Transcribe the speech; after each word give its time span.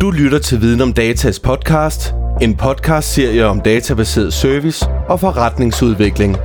Du 0.00 0.10
lytter 0.10 0.38
til 0.38 0.60
Viden 0.60 0.80
om 0.80 0.92
Datas 0.92 1.40
podcast, 1.40 2.14
en 2.42 2.56
podcast-serie 2.56 3.46
om 3.46 3.60
databaseret 3.60 4.32
service 4.32 4.86
og 5.08 5.20
forretningsudvikling. 5.20 6.36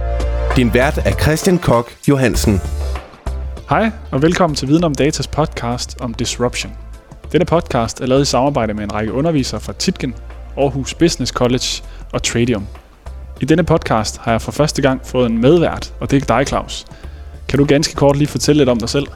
Din 0.56 0.74
vært 0.74 0.98
er 0.98 1.12
Christian 1.22 1.58
Kok 1.58 1.92
Johansen. 2.08 2.62
Hej 3.70 3.92
og 4.12 4.22
velkommen 4.22 4.56
til 4.56 4.68
Viden 4.68 4.84
om 4.84 4.96
Datas 4.96 5.28
podcast 5.28 6.02
om 6.02 6.14
disruption. 6.14 6.72
Denne 7.32 7.46
podcast 7.46 8.02
er 8.02 8.06
lavet 8.06 8.22
i 8.22 8.26
samarbejde 8.26 8.74
med 8.74 8.84
en 8.84 8.94
række 8.94 9.14
undervisere 9.14 9.60
fra 9.60 9.74
Titgen, 9.74 10.16
Aarhus 10.58 10.94
Business 10.94 11.32
College 11.32 11.84
og 12.14 12.24
Tradium. 12.24 12.68
I 13.42 13.46
denne 13.46 13.64
podcast 13.64 14.18
har 14.18 14.32
jeg 14.32 14.42
for 14.42 14.52
første 14.52 14.82
gang 14.82 15.02
fået 15.06 15.30
en 15.30 15.42
medvært, 15.42 15.94
og 16.00 16.12
det 16.12 16.22
er 16.22 16.38
dig, 16.38 16.48
Claus. 16.48 16.86
Kan 17.48 17.60
du 17.60 17.66
ganske 17.66 17.96
kort 17.96 18.18
lige 18.18 18.28
fortælle 18.28 18.58
lidt 18.58 18.70
om 18.70 18.80
dig 18.80 18.90
selv? 18.90 19.08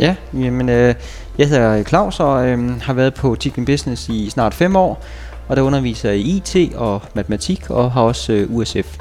Ja, 0.00 0.14
jamen, 0.34 0.68
øh, 0.68 0.94
jeg 1.38 1.48
hedder 1.48 1.82
Claus 1.82 2.20
og 2.20 2.48
øh, 2.48 2.80
har 2.80 2.92
været 2.92 3.14
på 3.14 3.36
Titgen 3.40 3.64
Business 3.64 4.08
i 4.08 4.30
snart 4.30 4.54
fem 4.54 4.76
år, 4.76 5.04
og 5.48 5.56
der 5.56 5.62
underviser 5.62 6.10
jeg 6.10 6.18
i 6.18 6.36
IT 6.36 6.74
og 6.74 7.02
matematik 7.14 7.70
og 7.70 7.92
har 7.92 8.02
også 8.02 8.32
øh, 8.32 8.56
USF. 8.56 8.98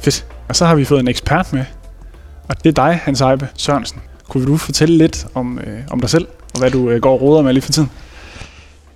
Fedt. 0.00 0.26
Og 0.48 0.56
så 0.56 0.66
har 0.66 0.74
vi 0.74 0.84
fået 0.84 1.00
en 1.00 1.08
ekspert 1.08 1.52
med, 1.52 1.64
og 2.48 2.64
det 2.64 2.78
er 2.78 2.84
dig, 2.84 3.00
Hans 3.02 3.20
Eibe 3.20 3.48
Sørensen. 3.56 4.00
Kunne 4.28 4.46
du 4.46 4.56
fortælle 4.56 4.98
lidt 4.98 5.26
om, 5.34 5.58
øh, 5.58 5.78
om 5.90 6.00
dig 6.00 6.10
selv, 6.10 6.26
og 6.54 6.60
hvad 6.60 6.70
du 6.70 6.90
øh, 6.90 7.00
går 7.00 7.12
og 7.12 7.22
råder 7.22 7.42
med 7.42 7.52
lige 7.52 7.62
for 7.62 7.72
tiden? 7.72 7.90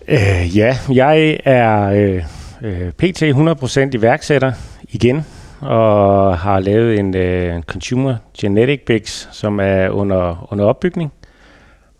Øh, 0.08 0.56
ja, 0.56 0.78
jeg 0.90 1.40
er 1.44 1.90
øh, 1.90 2.22
øh, 2.62 2.92
PT 2.92 3.22
100% 3.22 3.90
iværksætter 3.92 4.52
igen, 4.88 5.26
og 5.60 6.38
har 6.38 6.60
lavet 6.60 6.98
en 6.98 7.16
øh, 7.16 7.62
Consumer 7.62 8.16
Genetic 8.38 8.80
Bix, 8.86 9.26
som 9.32 9.60
er 9.60 9.88
under, 9.88 10.48
under 10.52 10.64
opbygning. 10.64 11.12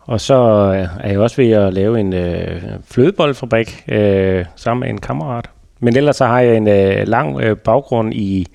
Og 0.09 0.21
så 0.21 0.35
øh, 0.73 0.87
er 0.99 1.09
jeg 1.09 1.19
også 1.19 1.35
ved 1.35 1.51
at 1.51 1.73
lave 1.73 1.99
en 1.99 2.13
øh, 2.13 2.61
flødeboldfabrik 2.85 3.83
øh, 3.87 4.45
sammen 4.55 4.79
med 4.79 4.89
en 4.89 5.01
kammerat. 5.01 5.49
Men 5.79 5.95
ellers 5.95 6.15
så 6.15 6.25
har 6.25 6.39
jeg 6.39 6.57
en 6.57 6.67
øh, 6.67 7.07
lang 7.07 7.41
øh, 7.41 7.57
baggrund 7.57 8.13
i 8.13 8.47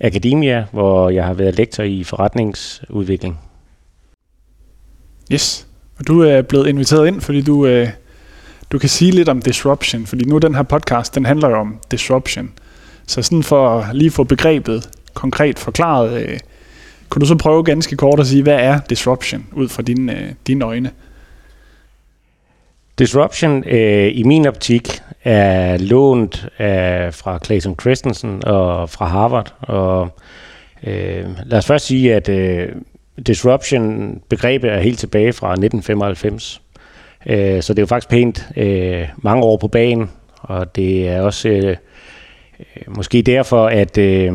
akademia, 0.00 0.64
hvor 0.72 1.10
jeg 1.10 1.24
har 1.24 1.34
været 1.34 1.56
lektor 1.56 1.82
i 1.82 2.04
forretningsudvikling. 2.04 3.38
Yes. 5.32 5.66
Og 5.98 6.06
du 6.06 6.22
er 6.22 6.42
blevet 6.42 6.66
inviteret 6.66 7.06
ind, 7.06 7.20
fordi 7.20 7.42
du, 7.42 7.66
øh, 7.66 7.88
du 8.72 8.78
kan 8.78 8.88
sige 8.88 9.10
lidt 9.10 9.28
om 9.28 9.42
disruption, 9.42 10.06
fordi 10.06 10.24
nu 10.24 10.38
den 10.38 10.54
her 10.54 10.62
podcast, 10.62 11.14
den 11.14 11.24
handler 11.24 11.48
jo 11.48 11.56
om 11.56 11.78
disruption. 11.90 12.50
Så 13.06 13.22
sådan 13.22 13.42
for 13.42 13.78
at 13.78 13.96
lige 13.96 14.10
få 14.10 14.24
begrebet 14.24 14.88
konkret 15.14 15.58
forklaret, 15.58 16.22
øh, 16.22 16.38
kunne 17.08 17.20
du 17.20 17.26
så 17.26 17.36
prøve 17.36 17.64
ganske 17.64 17.96
kort 17.96 18.20
at 18.20 18.26
sige, 18.26 18.42
hvad 18.42 18.58
er 18.60 18.80
disruption 18.90 19.46
ud 19.52 19.68
fra 19.68 19.82
dine, 19.82 20.18
øh, 20.18 20.32
dine 20.46 20.64
øjne? 20.64 20.90
Disruption 23.00 23.64
øh, 23.66 24.10
i 24.14 24.22
min 24.22 24.46
optik 24.46 24.88
er 25.24 25.76
lånt 25.78 26.48
af, 26.58 27.14
fra 27.14 27.38
Clayton 27.44 27.76
Christensen 27.80 28.44
og 28.46 28.90
fra 28.90 29.06
Harvard. 29.06 29.54
Og 29.60 30.08
øh, 30.86 31.24
lad 31.46 31.58
os 31.58 31.66
først 31.66 31.86
sige, 31.86 32.14
at 32.14 32.28
øh, 32.28 32.68
disruption 33.26 34.14
begrebet 34.28 34.70
er 34.70 34.80
helt 34.80 34.98
tilbage 34.98 35.32
fra 35.32 35.50
1995. 35.50 36.62
Øh, 37.26 37.62
så 37.62 37.72
det 37.72 37.78
er 37.78 37.82
jo 37.82 37.86
faktisk 37.86 38.10
pænt 38.10 38.48
øh, 38.56 39.08
mange 39.22 39.44
år 39.44 39.56
på 39.56 39.68
banen, 39.68 40.10
og 40.42 40.76
det 40.76 41.08
er 41.08 41.22
også 41.22 41.48
øh, 41.48 41.76
øh, 42.60 42.96
måske 42.96 43.22
derfor, 43.22 43.66
at 43.66 43.98
øh, 43.98 44.32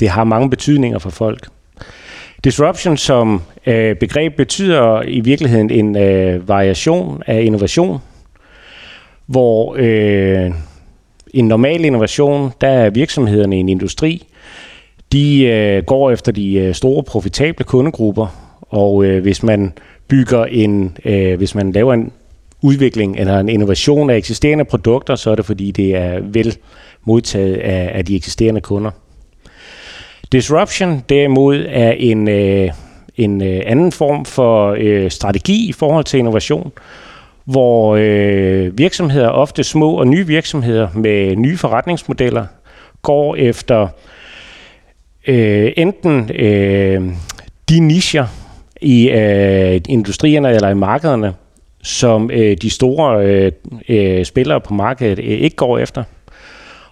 det 0.00 0.08
har 0.08 0.24
mange 0.24 0.50
betydninger 0.50 0.98
for 0.98 1.10
folk. 1.10 1.48
Disruption 2.44 2.96
som 2.96 3.42
øh, 3.66 3.96
begreb 3.96 4.36
betyder 4.36 5.02
i 5.02 5.20
virkeligheden 5.20 5.70
en 5.70 5.96
øh, 5.96 6.48
variation 6.48 7.22
af 7.26 7.42
innovation, 7.42 8.00
hvor 9.28 9.76
øh, 9.78 10.50
en 11.34 11.48
normal 11.48 11.84
innovation, 11.84 12.52
der 12.60 12.68
er 12.68 12.90
virksomhederne 12.90 13.56
i 13.56 13.60
en 13.60 13.68
industri, 13.68 14.26
de 15.12 15.44
øh, 15.44 15.82
går 15.84 16.10
efter 16.10 16.32
de 16.32 16.54
øh, 16.54 16.74
store 16.74 17.02
profitable 17.02 17.64
kundegrupper, 17.64 18.26
og 18.60 19.04
øh, 19.04 19.22
hvis 19.22 19.42
man 19.42 19.72
bygger 20.08 20.44
en, 20.44 20.96
øh, 21.04 21.36
hvis 21.36 21.54
man 21.54 21.72
laver 21.72 21.94
en 21.94 22.12
udvikling 22.62 23.16
eller 23.18 23.40
en 23.40 23.48
innovation 23.48 24.10
af 24.10 24.16
eksisterende 24.16 24.64
produkter, 24.64 25.14
så 25.14 25.30
er 25.30 25.34
det 25.34 25.44
fordi, 25.44 25.70
det 25.70 25.96
er 25.96 26.20
vel 26.22 26.56
modtaget 27.04 27.56
af, 27.56 27.90
af 27.94 28.04
de 28.04 28.16
eksisterende 28.16 28.60
kunder. 28.60 28.90
Disruption 30.32 31.04
derimod 31.08 31.64
er 31.68 31.90
en, 31.90 32.28
øh, 32.28 32.70
en 33.16 33.42
øh, 33.42 33.62
anden 33.66 33.92
form 33.92 34.24
for 34.24 34.76
øh, 34.78 35.10
strategi 35.10 35.68
i 35.68 35.72
forhold 35.72 36.04
til 36.04 36.18
innovation, 36.18 36.72
hvor 37.48 37.96
øh, 38.00 38.78
virksomheder, 38.78 39.28
ofte 39.28 39.64
små 39.64 39.92
og 39.92 40.06
nye 40.06 40.26
virksomheder 40.26 40.88
med 40.94 41.36
nye 41.36 41.56
forretningsmodeller, 41.56 42.46
går 43.02 43.36
efter 43.36 43.88
øh, 45.28 45.72
enten 45.76 46.30
øh, 46.34 47.02
de 47.68 47.80
nischer 47.80 48.26
i 48.80 49.10
øh, 49.10 49.80
industrierne 49.88 50.50
eller 50.50 50.68
i 50.68 50.74
markederne, 50.74 51.34
som 51.82 52.30
øh, 52.30 52.56
de 52.62 52.70
store 52.70 53.26
øh, 53.26 53.52
øh, 53.88 54.24
spillere 54.24 54.60
på 54.60 54.74
markedet 54.74 55.18
øh, 55.18 55.24
ikke 55.24 55.56
går 55.56 55.78
efter. 55.78 56.04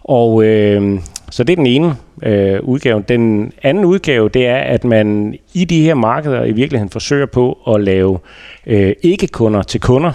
Og 0.05 0.45
øh, 0.45 1.01
så 1.31 1.45
det 1.45 1.53
er 1.53 1.57
den 1.57 1.67
ene 1.67 1.97
øh, 2.23 2.61
udgave. 2.63 3.05
Den 3.09 3.53
anden 3.63 3.85
udgave, 3.85 4.29
det 4.29 4.47
er, 4.47 4.59
at 4.59 4.85
man 4.85 5.39
i 5.55 5.65
de 5.65 5.83
her 5.83 5.95
markeder 5.95 6.45
i 6.45 6.53
virkeligheden 6.53 6.91
forsøger 6.91 7.27
på 7.27 7.59
at 7.75 7.81
lave 7.81 8.19
øh, 8.67 8.93
ikke-kunder 9.03 9.63
til 9.63 9.81
kunder. 9.81 10.13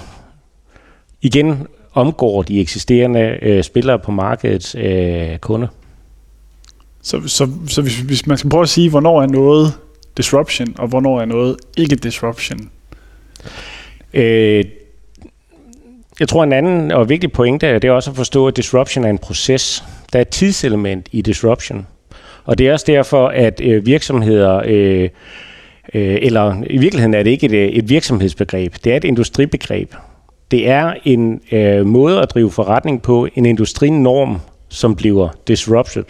Igen 1.22 1.68
omgår 1.94 2.42
de 2.42 2.60
eksisterende 2.60 3.38
øh, 3.42 3.64
spillere 3.64 4.00
på 4.00 4.12
markedets 4.12 4.76
øh, 4.76 5.38
kunder. 5.38 5.68
Så, 7.02 7.22
så, 7.28 7.50
så 7.68 7.82
hvis, 7.82 8.00
hvis 8.00 8.28
man 8.28 8.38
skal 8.38 8.50
prøve 8.50 8.64
at 8.64 8.70
sige, 8.70 8.90
hvornår 8.90 9.22
er 9.22 9.28
noget 9.28 9.74
disruption, 10.18 10.76
og 10.78 10.88
hvornår 10.88 11.22
er 11.22 11.26
noget 11.26 11.58
ikke 11.78 11.96
disruption? 11.96 12.70
Øh, 14.14 14.66
jeg 16.20 16.28
tror, 16.28 16.44
en 16.44 16.54
anden 16.54 16.92
og 16.92 17.10
vigtig 17.10 17.32
pointe 17.32 17.68
er, 17.68 17.80
det 17.80 17.88
er 17.88 17.92
også 17.92 18.10
at 18.10 18.16
forstå, 18.16 18.48
at 18.48 18.58
disruption 18.58 19.06
er 19.06 19.10
en 19.10 19.18
proces. 19.18 19.84
Der 20.14 20.20
er 20.20 20.22
et 20.22 20.30
tidselement 20.30 21.08
i 21.12 21.22
disruption. 21.22 21.88
Og 22.46 22.58
det 22.58 22.68
er 22.68 22.74
også 22.74 22.86
derfor, 22.88 23.28
at 23.28 23.62
øh, 23.64 23.86
virksomheder, 23.86 24.62
øh, 24.66 25.10
øh, 25.94 26.18
eller 26.22 26.64
i 26.70 26.78
virkeligheden 26.78 27.14
er 27.14 27.24
det 27.24 27.32
ikke 27.32 27.46
et, 27.46 27.78
et 27.78 27.90
virksomhedsbegreb, 27.90 28.76
det 28.84 28.92
er 28.92 28.98
et 28.98 29.04
industribegreb. 29.04 29.94
Det 30.52 30.70
er 30.70 30.94
en 31.04 31.42
øh, 31.52 31.86
måde 31.86 32.22
at 32.22 32.30
drive 32.34 32.52
forretning 32.52 33.02
på, 33.02 33.28
en 33.36 33.46
industrinorm, 33.46 34.40
som 34.70 34.96
bliver 34.96 35.30
disrupted. 35.48 36.04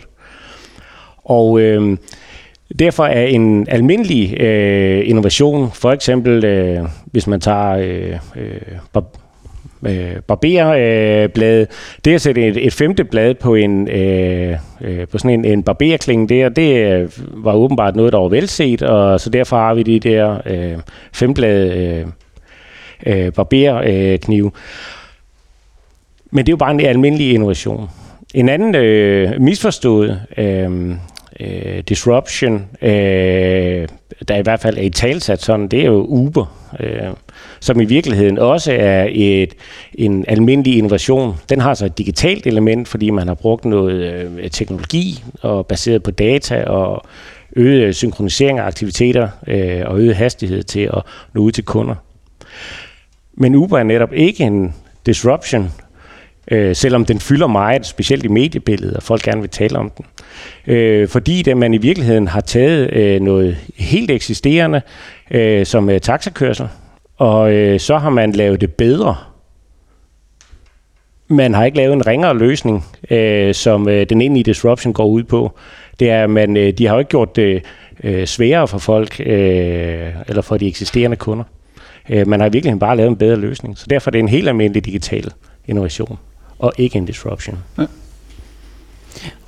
Og 1.24 1.60
øh, 1.62 1.98
derfor 2.80 3.06
er 3.06 3.26
en 3.26 3.68
almindelig 3.70 4.42
øh, 4.42 5.10
innovation, 5.10 5.72
for 5.74 5.92
eksempel 5.92 6.46
øh, 6.46 6.80
hvis 7.06 7.28
man 7.28 7.42
tager 7.42 7.72
øh, 7.72 8.18
øh, 8.36 9.02
øh, 9.86 10.16
barberblade. 10.28 11.62
Øh, 11.62 11.68
det 12.06 12.14
at 12.14 12.22
sætte 12.22 12.48
et, 12.48 12.66
et 12.66 12.74
femte 12.74 13.04
blad 13.04 13.34
på 13.34 13.56
en 13.56 13.88
øh, 13.88 14.58
øh, 14.82 15.08
på 15.08 15.18
sådan 15.18 15.40
en, 15.40 15.46
en 15.46 15.64
barberklinge 15.64 16.28
der, 16.28 16.50
det 16.50 16.92
øh, 16.92 17.10
var 17.34 17.54
åbenbart 17.54 17.96
noget, 17.96 18.14
der 18.14 18.20
var 18.20 18.28
velset, 18.28 18.82
og 18.82 19.20
så 19.20 19.30
derfor 19.30 19.58
har 19.58 19.74
vi 19.74 19.84
de 19.84 20.00
der 20.00 20.38
øh, 20.46 20.78
femblade 21.14 21.78
øh, 21.78 22.06
øh, 23.06 23.32
barberknive. 23.34 24.46
Øh, 24.46 24.52
Men 26.32 26.46
det 26.46 26.50
er 26.50 26.54
jo 26.54 26.58
bare 26.58 26.72
en 26.72 26.80
almindelig 26.80 27.34
innovation. 27.34 27.90
En 28.34 28.50
anden 28.50 28.76
øh, 28.76 29.42
misforstået 29.42 30.22
øh, 30.38 30.96
øh, 31.40 31.84
disruption, 31.90 32.66
øh, 32.82 33.88
der 34.28 34.36
i 34.36 34.42
hvert 34.42 34.60
fald 34.60 34.78
er 34.78 34.82
i 34.82 34.90
talsat 34.90 35.42
sådan, 35.42 35.68
det 35.68 35.80
er 35.80 35.86
jo 35.86 36.06
Uber, 36.06 36.46
øh, 36.80 37.14
som 37.60 37.82
i 37.82 37.86
virkeligheden 37.86 38.38
også 38.38 38.72
er 38.74 39.08
et, 39.12 39.54
en 39.94 40.26
almindelig 40.28 40.78
innovation. 40.78 41.36
Den 41.50 41.62
har 41.62 41.74
så 41.74 41.86
et 41.86 41.98
digitalt 41.98 42.48
element, 42.48 42.88
fordi 42.88 43.10
man 43.10 43.28
har 43.28 43.36
brugt 43.36 43.66
noget 43.66 44.14
øh, 44.14 44.50
teknologi 44.50 45.24
og 45.42 45.68
baseret 45.68 46.04
på 46.04 46.12
data 46.12 46.64
og 46.64 47.06
øget 47.56 47.96
synkronisering 47.96 48.60
af 48.60 48.64
aktiviteter 48.64 49.30
øh, 49.48 49.82
og 49.86 50.00
øget 50.00 50.16
hastighed 50.16 50.64
til 50.64 50.80
at 50.94 51.02
nå 51.34 51.42
ud 51.42 51.52
til 51.52 51.64
kunder. 51.64 51.96
Men 53.42 53.56
Uber 53.56 53.78
er 53.78 53.84
netop 53.84 54.14
ikke 54.14 54.44
en 54.44 54.74
disruption, 55.06 55.72
øh, 56.52 56.76
selvom 56.76 57.06
den 57.06 57.20
fylder 57.20 57.48
meget, 57.48 57.86
specielt 57.86 58.26
i 58.26 58.28
mediebilledet, 58.28 58.98
og 58.98 59.04
folk 59.04 59.24
gerne 59.24 59.42
vil 59.42 59.50
tale 59.50 59.80
om 59.80 59.92
den. 59.98 60.06
Øh, 60.68 61.08
fordi 61.08 61.42
det, 61.42 61.58
man 61.58 61.74
i 61.74 61.78
virkeligheden 61.78 62.28
har 62.28 62.42
taget 62.42 62.94
øh, 62.94 63.22
noget 63.22 63.58
helt 63.78 64.12
eksisterende, 64.12 64.82
øh, 65.32 65.66
som 65.66 65.90
øh, 65.90 66.00
taxakørsel, 66.00 66.68
og 67.18 67.54
øh, 67.54 67.80
så 67.80 67.98
har 67.98 68.10
man 68.10 68.32
lavet 68.32 68.62
det 68.62 68.74
bedre. 68.74 69.16
Man 71.28 71.54
har 71.54 71.66
ikke 71.66 71.78
lavet 71.78 71.94
en 71.94 72.08
ringere 72.08 72.38
løsning, 72.38 72.86
øh, 73.10 73.54
som 73.54 73.90
øh, 73.90 74.06
den 74.10 74.22
egentlige 74.22 74.44
disruption 74.44 74.94
går 74.94 75.06
ud 75.06 75.24
på. 75.24 75.52
Det 76.00 76.10
er, 76.10 76.28
man, 76.28 76.58
øh, 76.58 76.74
de 76.74 76.88
har 76.88 76.94
jo 76.94 77.00
ikke 77.00 77.10
gjort 77.10 77.36
det 77.36 77.64
øh, 78.04 78.28
sværere 78.28 78.68
for 78.68 78.78
folk, 78.78 79.20
øh, 79.20 80.08
eller 80.28 80.42
for 80.42 80.58
de 80.58 80.68
eksisterende 80.68 81.18
kunder. 81.18 81.44
Øh, 82.12 82.28
man 82.28 82.40
har 82.40 82.48
i 82.48 82.52
virkeligheden 82.52 82.80
bare 82.80 82.98
lavet 82.98 83.10
en 83.10 83.16
bedre 83.16 83.36
løsning. 83.36 83.78
Så 83.78 83.86
derfor 83.90 84.10
er 84.10 84.12
det 84.12 84.20
en 84.20 84.30
helt 84.30 84.48
almindelig 84.48 84.86
digital 84.86 85.32
innovation, 85.68 86.18
og 86.60 86.74
ikke 86.78 86.98
en 86.98 87.06
disruption. 87.06 87.58
Ja. 87.78 87.86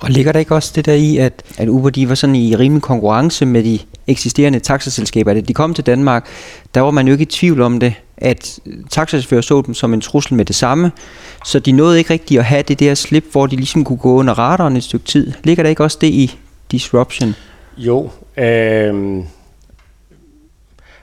Og 0.00 0.10
ligger 0.10 0.32
der 0.32 0.38
ikke 0.38 0.54
også 0.54 0.72
det 0.76 0.86
der 0.86 0.92
i, 0.92 1.16
at, 1.16 1.42
at 1.58 1.68
Uber 1.68 1.90
de 1.90 2.08
var 2.08 2.14
sådan 2.14 2.36
i 2.36 2.56
rimelig 2.56 2.82
konkurrence 2.82 3.46
med 3.46 3.64
de 3.64 3.78
eksisterende 4.06 4.58
taxaselskaber? 4.58 5.34
Da 5.34 5.40
de 5.40 5.54
kom 5.54 5.74
til 5.74 5.86
Danmark, 5.86 6.26
der 6.74 6.80
var 6.80 6.90
man 6.90 7.06
jo 7.06 7.12
ikke 7.12 7.22
i 7.22 7.26
tvivl 7.26 7.60
om 7.60 7.80
det, 7.80 7.94
at 8.16 8.58
taxachauffører 8.90 9.40
så 9.40 9.62
dem 9.66 9.74
som 9.74 9.94
en 9.94 10.00
trussel 10.00 10.34
med 10.34 10.44
det 10.44 10.56
samme, 10.56 10.92
så 11.44 11.58
de 11.58 11.72
nåede 11.72 11.98
ikke 11.98 12.12
rigtigt 12.12 12.38
at 12.38 12.44
have 12.44 12.62
det 12.62 12.80
der 12.80 12.94
slip, 12.94 13.24
hvor 13.32 13.46
de 13.46 13.56
ligesom 13.56 13.84
kunne 13.84 13.98
gå 13.98 14.14
under 14.14 14.38
radaren 14.38 14.76
et 14.76 14.84
stykke 14.84 15.06
tid. 15.06 15.32
Ligger 15.44 15.62
der 15.62 15.70
ikke 15.70 15.84
også 15.84 15.98
det 16.00 16.06
i 16.06 16.38
disruption? 16.70 17.34
Jo, 17.76 18.10
øh, 18.36 19.24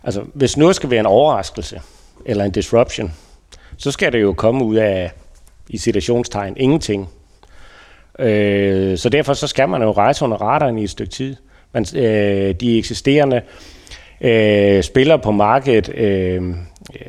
altså 0.03 0.23
hvis 0.33 0.57
noget 0.57 0.75
skal 0.75 0.89
være 0.89 0.99
en 0.99 1.05
overraskelse, 1.05 1.81
eller 2.25 2.43
en 2.43 2.51
disruption, 2.51 3.13
så 3.77 3.91
skal 3.91 4.11
det 4.11 4.21
jo 4.21 4.33
komme 4.33 4.65
ud 4.65 4.75
af, 4.75 5.11
i 5.69 5.77
situationstegn, 5.77 6.53
ingenting. 6.57 7.09
Øh, 8.19 8.97
så 8.97 9.09
derfor 9.09 9.33
så 9.33 9.47
skal 9.47 9.69
man 9.69 9.81
jo 9.81 9.91
rejse 9.91 10.25
under 10.25 10.37
radaren 10.37 10.77
i 10.77 10.83
et 10.83 10.89
stykke 10.89 11.11
tid. 11.11 11.35
Man, 11.73 11.85
øh, 11.95 12.55
de 12.55 12.77
eksisterende 12.77 13.41
øh, 14.21 14.83
spillere 14.83 15.19
på 15.19 15.31
markedet 15.31 15.89
øh, 15.89 16.55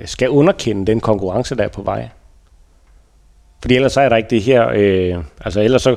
skal 0.04 0.28
underkende 0.28 0.86
den 0.86 1.00
konkurrence, 1.00 1.56
der 1.56 1.64
er 1.64 1.68
på 1.68 1.82
vej. 1.82 2.08
Fordi 3.60 3.74
ellers 3.74 3.92
så 3.92 4.00
er 4.00 4.08
der 4.08 4.16
ikke 4.16 4.30
det 4.30 4.42
her, 4.42 4.68
øh, 4.74 5.24
altså 5.44 5.60
ellers 5.60 5.82
så, 5.82 5.96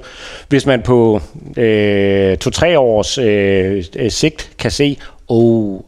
hvis 0.49 0.65
man 0.65 0.81
på 0.81 1.21
øh, 1.57 2.37
to-tre 2.37 2.79
års 2.79 3.17
øh, 3.17 3.83
øh 3.95 4.11
sigt 4.11 4.51
kan 4.57 4.71
se, 4.71 4.97
oh, 5.27 5.79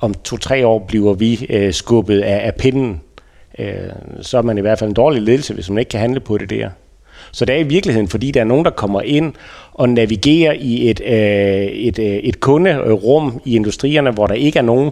om 0.00 0.14
to-tre 0.14 0.66
år 0.66 0.78
bliver 0.78 1.14
vi 1.14 1.46
øh, 1.50 1.72
skubbet 1.72 2.20
af, 2.20 2.46
af 2.46 2.54
pinden, 2.54 3.00
øh, 3.58 3.74
så 4.20 4.38
er 4.38 4.42
man 4.42 4.58
i 4.58 4.60
hvert 4.60 4.78
fald 4.78 4.90
en 4.90 4.94
dårlig 4.94 5.22
ledelse, 5.22 5.54
hvis 5.54 5.70
man 5.70 5.78
ikke 5.78 5.88
kan 5.88 6.00
handle 6.00 6.20
på 6.20 6.38
det 6.38 6.50
der. 6.50 6.70
Så 7.32 7.44
det 7.44 7.54
er 7.54 7.58
i 7.58 7.62
virkeligheden, 7.62 8.08
fordi 8.08 8.30
der 8.30 8.40
er 8.40 8.44
nogen, 8.44 8.64
der 8.64 8.70
kommer 8.70 9.02
ind 9.02 9.32
og 9.72 9.88
navigerer 9.88 10.52
i 10.52 10.90
et, 10.90 11.00
øh, 11.06 11.66
et, 11.66 11.98
øh, 11.98 12.06
et 12.06 12.40
kunderum 12.40 13.42
i 13.44 13.56
industrierne, 13.56 14.10
hvor 14.10 14.26
der 14.26 14.34
ikke 14.34 14.58
er 14.58 14.62
nogen 14.62 14.90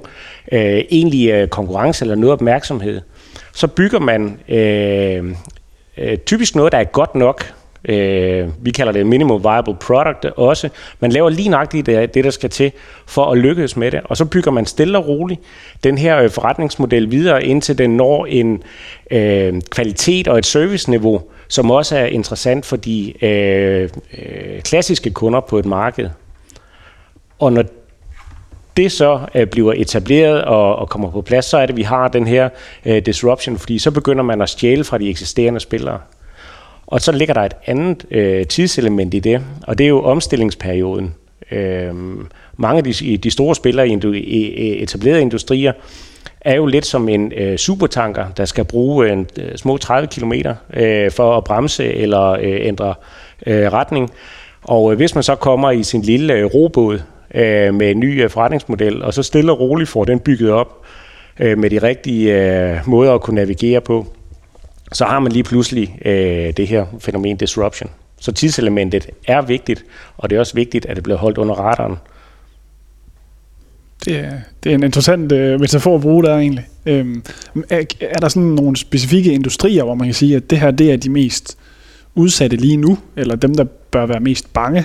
øh, 0.53 0.85
egentlig 0.91 1.31
øh, 1.31 1.49
konkurrence 1.49 2.05
eller 2.05 2.15
noget 2.15 2.33
opmærksomhed. 2.33 3.01
Så 3.55 3.67
bygger 3.67 3.99
man 3.99 4.39
øh, 4.49 5.35
øh, 5.99 6.19
typisk 6.19 6.57
noget, 6.57 6.73
der 6.73 6.79
er 6.79 6.85
godt 6.85 7.15
nok, 7.15 7.55
Øh, 7.89 8.49
vi 8.61 8.71
kalder 8.71 8.93
det 8.93 9.07
minimum 9.07 9.43
viable 9.43 9.77
product 9.81 10.25
også. 10.25 10.69
Man 11.01 11.13
laver 11.13 11.29
lige 11.29 11.49
nøjagtigt 11.49 11.87
det, 11.87 12.15
det, 12.15 12.25
der 12.25 12.31
skal 12.31 12.51
til 12.51 12.73
for 13.07 13.25
at 13.25 13.39
lykkes 13.39 13.77
med 13.77 13.91
det. 13.91 14.01
Og 14.05 14.17
så 14.17 14.25
bygger 14.25 14.51
man 14.51 14.67
stille 14.67 14.99
og 14.99 15.09
roligt 15.09 15.41
den 15.85 15.99
her 15.99 16.23
øh, 16.23 16.31
forretningsmodel 16.31 17.11
videre, 17.11 17.45
indtil 17.45 17.79
den 17.79 17.97
når 17.97 18.27
en 18.27 18.63
øh, 19.11 19.63
kvalitet 19.71 20.29
og 20.29 20.39
et 20.39 20.47
serviceniveau, 20.47 21.23
som 21.49 21.71
også 21.71 21.97
er 21.97 22.07
interessant 22.07 22.67
for 22.67 22.77
de 22.77 23.25
øh, 23.25 23.89
øh, 24.19 24.61
klassiske 24.63 25.11
kunder 25.11 25.41
på 25.41 25.59
et 25.59 25.67
marked. 25.67 26.11
Og 27.39 27.53
når 27.53 27.65
det 28.77 28.93
så 28.93 29.21
øh, 29.35 29.47
bliver 29.47 29.73
etableret 29.77 30.45
og, 30.45 30.77
og 30.77 30.89
kommer 30.89 31.11
på 31.11 31.23
plads, 31.23 31.45
så 31.45 31.57
er 31.57 31.67
det, 31.67 31.73
at 31.73 31.77
vi 31.77 31.83
har 31.83 32.09
den 32.09 32.27
her 32.27 32.49
øh, 32.85 33.07
disruption, 33.07 33.59
fordi 33.59 33.79
så 33.79 33.91
begynder 33.91 34.23
man 34.23 34.43
at 34.43 34.49
stjæle 34.49 34.85
fra 34.85 34.99
de 34.99 35.11
eksisterende 35.11 35.61
spillere. 35.61 36.01
Og 36.91 37.01
så 37.01 37.13
ligger 37.13 37.35
der 37.35 37.41
et 37.41 37.57
andet 37.67 38.05
øh, 38.11 38.47
tidselement 38.47 39.15
i 39.15 39.19
det, 39.19 39.41
og 39.63 39.79
det 39.79 39.85
er 39.85 39.89
jo 39.89 40.03
omstillingsperioden. 40.03 41.15
Øh, 41.51 41.95
mange 42.57 42.79
af 42.79 42.85
de, 42.85 43.17
de 43.17 43.31
store 43.31 43.55
spillere 43.55 43.89
i, 43.89 44.83
etablerede 44.83 45.21
industrier 45.21 45.73
er 46.41 46.57
jo 46.57 46.67
lidt 46.67 46.87
som 46.87 47.09
en 47.09 47.33
øh, 47.33 47.57
supertanker, 47.57 48.25
der 48.37 48.45
skal 48.45 48.65
bruge 48.65 49.13
en, 49.13 49.27
øh, 49.39 49.57
små 49.57 49.77
30 49.77 50.09
km 50.09 50.33
øh, 50.75 51.11
for 51.11 51.37
at 51.37 51.45
bremse 51.45 51.95
eller 51.95 52.31
øh, 52.31 52.59
ændre 52.61 52.95
øh, 53.47 53.73
retning. 53.73 54.11
Og 54.63 54.93
øh, 54.93 54.97
hvis 54.97 55.15
man 55.15 55.25
så 55.25 55.35
kommer 55.35 55.71
i 55.71 55.83
sin 55.83 56.03
lille 56.03 56.35
øh, 56.35 56.45
robåd 56.45 57.03
øh, 57.35 57.75
med 57.75 57.91
en 57.91 58.01
ny 58.01 58.23
øh, 58.23 58.31
forretningsmodel, 58.31 59.03
og 59.03 59.15
så 59.15 59.23
stille 59.23 59.53
og 59.53 59.61
roligt 59.61 59.89
får 59.89 60.05
den 60.05 60.21
bygget 60.21 60.51
op 60.51 60.87
øh, 61.41 61.59
med 61.59 61.71
de 61.71 61.79
rigtige 61.79 62.35
øh, 62.35 62.79
måder 62.87 63.15
at 63.15 63.21
kunne 63.21 63.35
navigere 63.35 63.81
på, 63.81 64.07
så 64.93 65.05
har 65.05 65.21
man 65.21 65.33
lige 65.33 65.43
pludselig 65.43 65.99
øh, 66.05 66.53
det 66.57 66.67
her 66.67 66.87
fænomen 66.99 67.37
disruption. 67.37 67.91
Så 68.21 68.33
tidselementet 68.33 69.11
er 69.27 69.43
vigtigt, 69.43 69.85
og 70.17 70.31
det 70.31 70.37
er 70.37 70.41
også 70.41 70.55
vigtigt, 70.55 70.87
at 70.87 70.97
det 70.97 71.05
bliver 71.05 71.19
holdt 71.19 71.39
under 71.39 71.55
radaren. 71.55 71.97
Det 74.05 74.19
er, 74.19 74.33
det 74.65 74.71
er 74.71 74.75
en 74.75 74.83
interessant 74.83 75.33
øh, 75.33 75.61
metafor 75.61 75.95
at 75.95 76.01
bruge 76.01 76.25
der 76.25 76.37
egentlig. 76.37 76.67
Øhm, 76.87 77.23
er, 77.71 77.85
er 78.01 78.19
der 78.19 78.29
sådan 78.29 78.49
nogle 78.49 78.77
specifikke 78.77 79.33
industrier, 79.33 79.85
hvor 79.85 79.95
man 79.95 80.07
kan 80.07 80.15
sige, 80.15 80.37
at 80.37 80.51
det 80.51 80.61
her 80.61 80.71
det 80.71 80.93
er 80.93 80.97
de 80.97 81.11
mest 81.11 81.59
udsatte 82.15 82.57
lige 82.57 82.77
nu, 82.77 82.99
eller 83.17 83.37
dem, 83.37 83.55
der 83.55 83.65
bør 83.65 84.07
være 84.07 84.21
mest 84.21 84.53
bange? 84.53 84.85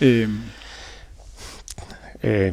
Øhm. 0.00 0.38
Øh, 2.22 2.52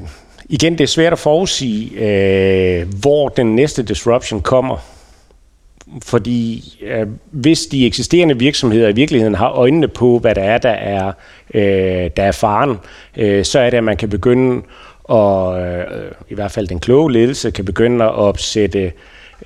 igen, 0.49 0.73
det 0.77 0.81
er 0.81 0.87
svært 0.87 1.13
at 1.13 1.19
forudsige, 1.19 1.91
øh, 1.91 2.87
hvor 3.01 3.29
den 3.29 3.55
næste 3.55 3.83
disruption 3.83 4.41
kommer. 4.41 4.77
Fordi 6.03 6.63
øh, 6.81 7.07
hvis 7.31 7.65
de 7.65 7.85
eksisterende 7.85 8.39
virksomheder 8.39 8.89
i 8.89 8.93
virkeligheden 8.93 9.35
har 9.35 9.49
øjnene 9.49 9.87
på, 9.87 10.19
hvad 10.19 10.35
der 10.35 10.43
er, 10.43 10.57
der 10.57 10.69
er, 10.69 11.11
øh, 11.53 12.09
der 12.17 12.23
er 12.23 12.31
faren, 12.31 12.77
øh, 13.17 13.45
så 13.45 13.59
er 13.59 13.69
det, 13.69 13.77
at 13.77 13.83
man 13.83 13.97
kan 13.97 14.09
begynde 14.09 14.61
og 15.03 15.61
øh, 15.61 16.11
i 16.29 16.35
hvert 16.35 16.51
fald 16.51 16.67
den 16.67 16.79
kloge 16.79 17.11
ledelse 17.11 17.51
kan 17.51 17.65
begynde 17.65 18.05
at 18.05 18.11
opsætte 18.11 18.91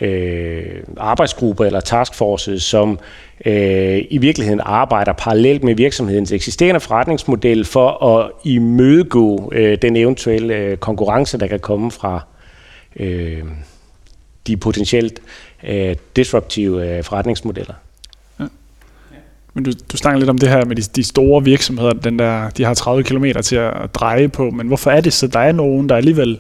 øh, 0.02 0.84
arbejdsgrupper 0.98 1.66
eller 1.66 1.80
taskforces, 1.80 2.64
som 2.64 3.00
øh, 3.46 4.02
i 4.10 4.18
virkeligheden 4.18 4.62
arbejder 4.64 5.14
parallelt 5.14 5.64
med 5.64 5.76
virksomhedens 5.76 6.32
eksisterende 6.32 6.80
forretningsmodel 6.80 7.66
for 7.66 8.06
at 8.06 8.32
imødegå 8.44 9.52
øh, 9.56 9.78
den 9.82 9.96
eventuelle 9.96 10.56
øh, 10.56 10.78
konkurrence, 10.78 11.40
der 11.40 11.48
kan 11.48 11.60
komme 11.60 11.92
fra 11.92 12.26
øh, 12.96 13.44
de 14.48 14.58
potentielt 14.58 15.20
øh, 15.64 15.96
disruptive 16.16 16.98
øh, 16.98 17.04
forretningsmodeller. 17.04 17.74
Men 19.56 19.64
du, 19.64 19.72
du 19.92 19.98
snakker 19.98 20.20
lidt 20.20 20.30
om 20.30 20.38
det 20.38 20.50
her 20.50 20.66
med 20.66 20.76
de, 20.76 20.82
de 20.82 21.04
store 21.04 21.44
virksomheder, 21.44 21.94
den 21.94 22.20
der, 22.20 22.50
de 22.50 22.64
har 22.64 22.74
30 22.74 23.04
km 23.04 23.26
til 23.44 23.56
at 23.56 23.96
dreje 23.96 24.28
på, 24.28 24.50
men 24.50 24.68
hvorfor 24.68 24.92
er 24.92 25.02
det 25.02 25.14
så, 25.14 25.28
der 25.28 25.40
er 25.40 25.52
nogen, 25.52 25.90
der 25.90 25.96
alligevel 25.96 26.40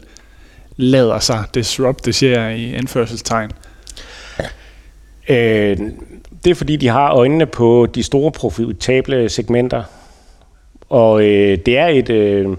lader 0.77 1.19
sig 1.19 1.43
disrupt, 1.53 2.05
det 2.05 2.15
siger 2.15 2.41
jeg 2.41 2.59
i 2.59 2.73
anførselstegn? 2.73 3.51
Øh, 5.29 5.77
det 6.43 6.51
er 6.51 6.55
fordi, 6.55 6.75
de 6.75 6.87
har 6.87 7.11
øjnene 7.11 7.45
på 7.45 7.87
de 7.95 8.03
store 8.03 8.31
profitable 8.31 9.29
segmenter. 9.29 9.83
Og 10.89 11.23
øh, 11.23 11.57
det 11.65 11.77
er 11.77 11.87
et... 11.87 12.09
Øh, 12.09 12.49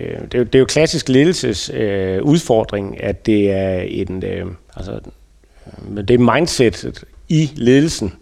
øh 0.00 0.20
det, 0.32 0.34
er 0.34 0.38
jo, 0.38 0.44
det 0.44 0.54
er 0.54 0.58
jo 0.58 0.64
klassisk 0.64 1.08
ledelses 1.08 1.70
øh, 1.74 2.22
udfordring, 2.22 3.02
at 3.02 3.26
det 3.26 3.50
er 3.50 3.80
en, 3.80 4.24
øh, 4.24 4.46
altså, 4.76 4.92
øh, 4.92 6.08
det 6.08 6.10
er 6.10 6.34
mindset 6.34 7.04
i 7.28 7.50
ledelsen, 7.56 8.12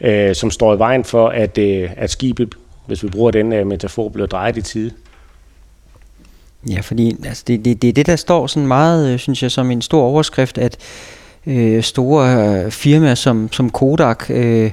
øh, 0.00 0.34
som 0.34 0.50
står 0.50 0.74
i 0.74 0.78
vejen 0.78 1.04
for, 1.04 1.28
at, 1.28 1.58
øh, 1.58 1.90
at 1.96 2.10
skibet, 2.10 2.54
hvis 2.86 3.02
vi 3.02 3.08
bruger 3.08 3.30
den 3.30 3.52
øh, 3.52 3.66
metafor, 3.66 4.08
bliver 4.08 4.26
drejet 4.26 4.56
i 4.56 4.62
tide. 4.62 4.90
Ja, 6.70 6.80
fordi 6.80 7.16
altså, 7.26 7.44
det, 7.46 7.64
det, 7.64 7.82
det 7.82 7.88
er 7.88 7.92
det, 7.92 8.06
der 8.06 8.16
står 8.16 8.46
sådan 8.46 8.66
meget, 8.66 9.12
øh, 9.12 9.18
synes 9.18 9.42
jeg, 9.42 9.50
som 9.50 9.70
en 9.70 9.82
stor 9.82 10.02
overskrift, 10.02 10.58
at 10.58 10.76
øh, 11.46 11.82
store 11.82 12.64
øh, 12.64 12.70
firmaer 12.70 13.14
som, 13.14 13.52
som 13.52 13.70
Kodak 13.70 14.30
øh, 14.30 14.70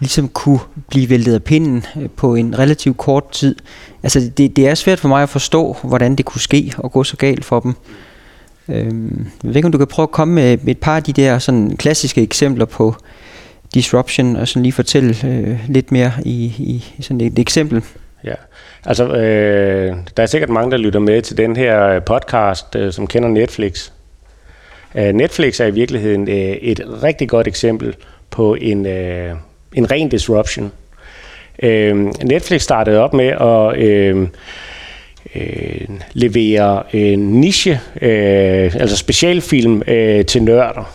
ligesom 0.00 0.28
kunne 0.28 0.60
blive 0.88 1.10
væltet 1.10 1.34
af 1.34 1.42
pinden 1.42 1.84
øh, 2.00 2.08
på 2.16 2.34
en 2.34 2.58
relativt 2.58 2.96
kort 2.96 3.30
tid. 3.30 3.56
Altså 4.02 4.30
det, 4.36 4.56
det 4.56 4.68
er 4.68 4.74
svært 4.74 5.00
for 5.00 5.08
mig 5.08 5.22
at 5.22 5.28
forstå, 5.28 5.76
hvordan 5.82 6.16
det 6.16 6.24
kunne 6.24 6.40
ske 6.40 6.72
og 6.78 6.92
gå 6.92 7.04
så 7.04 7.16
galt 7.16 7.44
for 7.44 7.60
dem. 7.60 7.74
Øh, 8.68 8.84
jeg 8.84 8.92
ved 9.42 9.56
ikke, 9.56 9.66
om 9.66 9.72
du 9.72 9.78
kan 9.78 9.86
prøve 9.86 10.04
at 10.04 10.10
komme 10.10 10.34
med 10.34 10.58
et 10.66 10.78
par 10.78 10.96
af 10.96 11.02
de 11.02 11.12
der 11.12 11.38
sådan 11.38 11.76
klassiske 11.76 12.22
eksempler 12.22 12.64
på 12.64 12.94
disruption, 13.74 14.36
og 14.36 14.48
sådan 14.48 14.62
lige 14.62 14.72
fortælle 14.72 15.16
øh, 15.24 15.58
lidt 15.68 15.92
mere 15.92 16.12
i, 16.24 16.44
i 16.58 17.02
sådan 17.02 17.20
et, 17.20 17.38
eksempel. 17.38 17.82
Ja, 18.24 18.34
altså 18.84 19.08
øh, 19.08 19.96
der 20.16 20.22
er 20.22 20.26
sikkert 20.26 20.50
mange, 20.50 20.70
der 20.70 20.76
lytter 20.76 21.00
med 21.00 21.22
til 21.22 21.36
den 21.36 21.56
her 21.56 22.00
podcast, 22.00 22.76
øh, 22.76 22.92
som 22.92 23.06
kender 23.06 23.28
Netflix. 23.28 23.90
Øh, 24.94 25.14
Netflix 25.14 25.60
er 25.60 25.66
i 25.66 25.70
virkeligheden 25.70 26.28
øh, 26.28 26.36
et 26.36 26.80
rigtig 27.02 27.28
godt 27.28 27.46
eksempel 27.46 27.96
på 28.30 28.54
en, 28.54 28.86
øh, 28.86 29.34
en 29.72 29.90
ren 29.90 30.08
disruption. 30.08 30.72
Øh, 31.62 31.96
Netflix 32.24 32.62
startede 32.62 32.98
op 32.98 33.14
med 33.14 33.26
at 33.26 33.78
øh, 33.88 34.28
øh, 35.34 35.88
leverer 36.12 36.82
en 36.92 37.18
niche, 37.18 37.80
øh, 38.02 38.74
altså 38.74 38.96
specialfilm 38.96 39.82
øh, 39.86 40.24
til 40.24 40.42
nørder. 40.42 40.92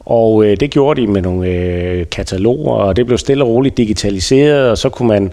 Og 0.00 0.44
øh, 0.44 0.56
det 0.60 0.70
gjorde 0.70 1.00
de 1.00 1.06
med 1.06 1.22
nogle 1.22 1.48
øh, 1.48 2.06
kataloger, 2.10 2.72
og 2.74 2.96
det 2.96 3.06
blev 3.06 3.18
stille 3.18 3.44
og 3.44 3.50
roligt 3.50 3.76
digitaliseret, 3.76 4.70
og 4.70 4.78
så 4.78 4.88
kunne 4.88 5.08
man 5.08 5.32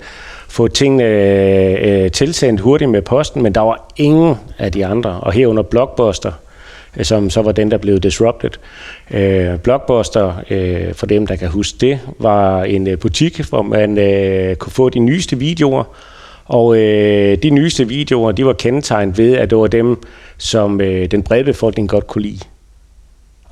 få 0.49 0.67
tingene 0.67 1.03
øh, 1.03 2.11
tilsendt 2.11 2.61
hurtigt 2.61 2.91
med 2.91 3.01
posten, 3.01 3.43
men 3.43 3.55
der 3.55 3.61
var 3.61 3.93
ingen 3.97 4.35
af 4.57 4.71
de 4.71 4.85
andre, 4.85 5.09
og 5.09 5.31
herunder 5.31 5.63
Blockbuster, 5.63 6.31
øh, 6.97 7.05
som 7.05 7.29
så 7.29 7.41
var 7.41 7.51
den, 7.51 7.71
der 7.71 7.77
blev 7.77 7.99
disrupted. 7.99 8.49
Øh, 9.11 9.59
Blockbuster, 9.59 10.33
øh, 10.49 10.93
for 10.93 11.05
dem, 11.05 11.27
der 11.27 11.35
kan 11.35 11.47
huske 11.47 11.77
det, 11.81 11.99
var 12.19 12.63
en 12.63 12.87
øh, 12.87 12.97
butik, 12.97 13.49
hvor 13.49 13.61
man 13.61 13.97
øh, 13.97 14.55
kunne 14.55 14.71
få 14.71 14.89
de 14.89 14.99
nyeste 14.99 15.39
videoer, 15.39 15.83
og 16.47 16.77
øh, 16.77 17.37
de 17.43 17.49
nyeste 17.49 17.87
videoer, 17.87 18.31
de 18.31 18.45
var 18.45 18.53
kendetegnet 18.53 19.17
ved, 19.17 19.33
at 19.33 19.49
det 19.49 19.57
var 19.57 19.67
dem, 19.67 19.97
som 20.37 20.81
øh, 20.81 21.11
den 21.11 21.23
brede 21.23 21.43
befolkning 21.43 21.89
godt 21.89 22.07
kunne 22.07 22.21
lide. 22.21 22.39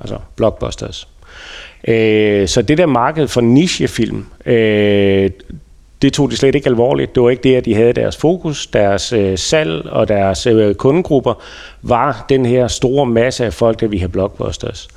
Altså 0.00 0.18
blockbusters. 0.36 1.08
Øh, 1.88 2.48
så 2.48 2.62
det 2.62 2.78
der 2.78 2.86
marked 2.86 3.28
for 3.28 3.40
nichefilm, 3.40 4.26
øh, 4.46 5.30
det 6.02 6.12
tog 6.12 6.30
de 6.30 6.36
slet 6.36 6.54
ikke 6.54 6.68
alvorligt. 6.68 7.14
Det 7.14 7.22
var 7.22 7.30
ikke 7.30 7.42
det, 7.42 7.56
at 7.56 7.64
de 7.64 7.74
havde 7.74 7.92
deres 7.92 8.16
fokus, 8.16 8.66
deres 8.66 9.12
øh, 9.12 9.38
salg 9.38 9.86
og 9.86 10.08
deres 10.08 10.46
øh, 10.46 10.74
kundegrupper, 10.74 11.34
var 11.82 12.24
den 12.28 12.46
her 12.46 12.68
store 12.68 13.06
masse 13.06 13.44
af 13.44 13.52
folk, 13.52 13.80
der 13.80 13.86
vi 13.86 13.98
har 13.98 14.08
blockbusters. 14.08 14.88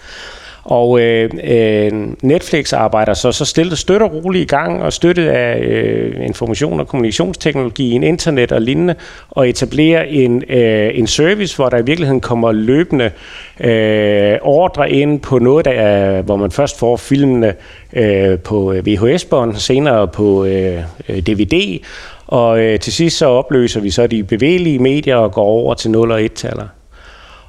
Og 0.69 1.01
øh, 1.01 1.29
øh, 1.43 1.91
Netflix 2.21 2.73
arbejder 2.73 3.13
så, 3.13 3.31
så 3.31 3.45
stille 3.45 3.75
støtter 3.75 4.07
roligt 4.07 4.41
i 4.41 4.55
gang 4.55 4.83
og 4.83 4.93
støttet 4.93 5.27
af 5.27 5.59
øh, 5.59 6.25
information- 6.25 6.79
og 6.79 6.87
kommunikationsteknologien, 6.87 8.03
internet 8.03 8.51
og 8.51 8.61
lignende, 8.61 8.95
og 9.29 9.49
etablerer 9.49 10.03
en, 10.03 10.43
øh, 10.49 10.91
en 10.93 11.07
service, 11.07 11.55
hvor 11.55 11.69
der 11.69 11.77
i 11.77 11.85
virkeligheden 11.85 12.21
kommer 12.21 12.51
løbende 12.51 13.11
øh, 13.59 14.37
ordre 14.41 14.91
ind 14.91 15.19
på 15.19 15.39
noget, 15.39 15.65
der 15.65 15.71
er, 15.71 16.21
hvor 16.21 16.35
man 16.35 16.51
først 16.51 16.79
får 16.79 16.97
filmene 16.97 17.53
øh, 17.93 18.39
på 18.39 18.73
øh, 18.73 18.85
VHS-bånd, 18.85 19.55
senere 19.55 20.07
på 20.07 20.45
øh, 20.45 20.83
øh 21.09 21.17
DVD, 21.17 21.79
og 22.27 22.59
øh, 22.59 22.79
til 22.79 22.93
sidst 22.93 23.17
så 23.17 23.25
opløser 23.25 23.81
vi 23.81 23.89
så 23.89 24.07
de 24.07 24.23
bevægelige 24.23 24.79
medier 24.79 25.15
og 25.15 25.31
går 25.31 25.43
over 25.43 25.73
til 25.73 25.91
0 25.91 26.11
og 26.11 26.21
1-taller. 26.21 26.67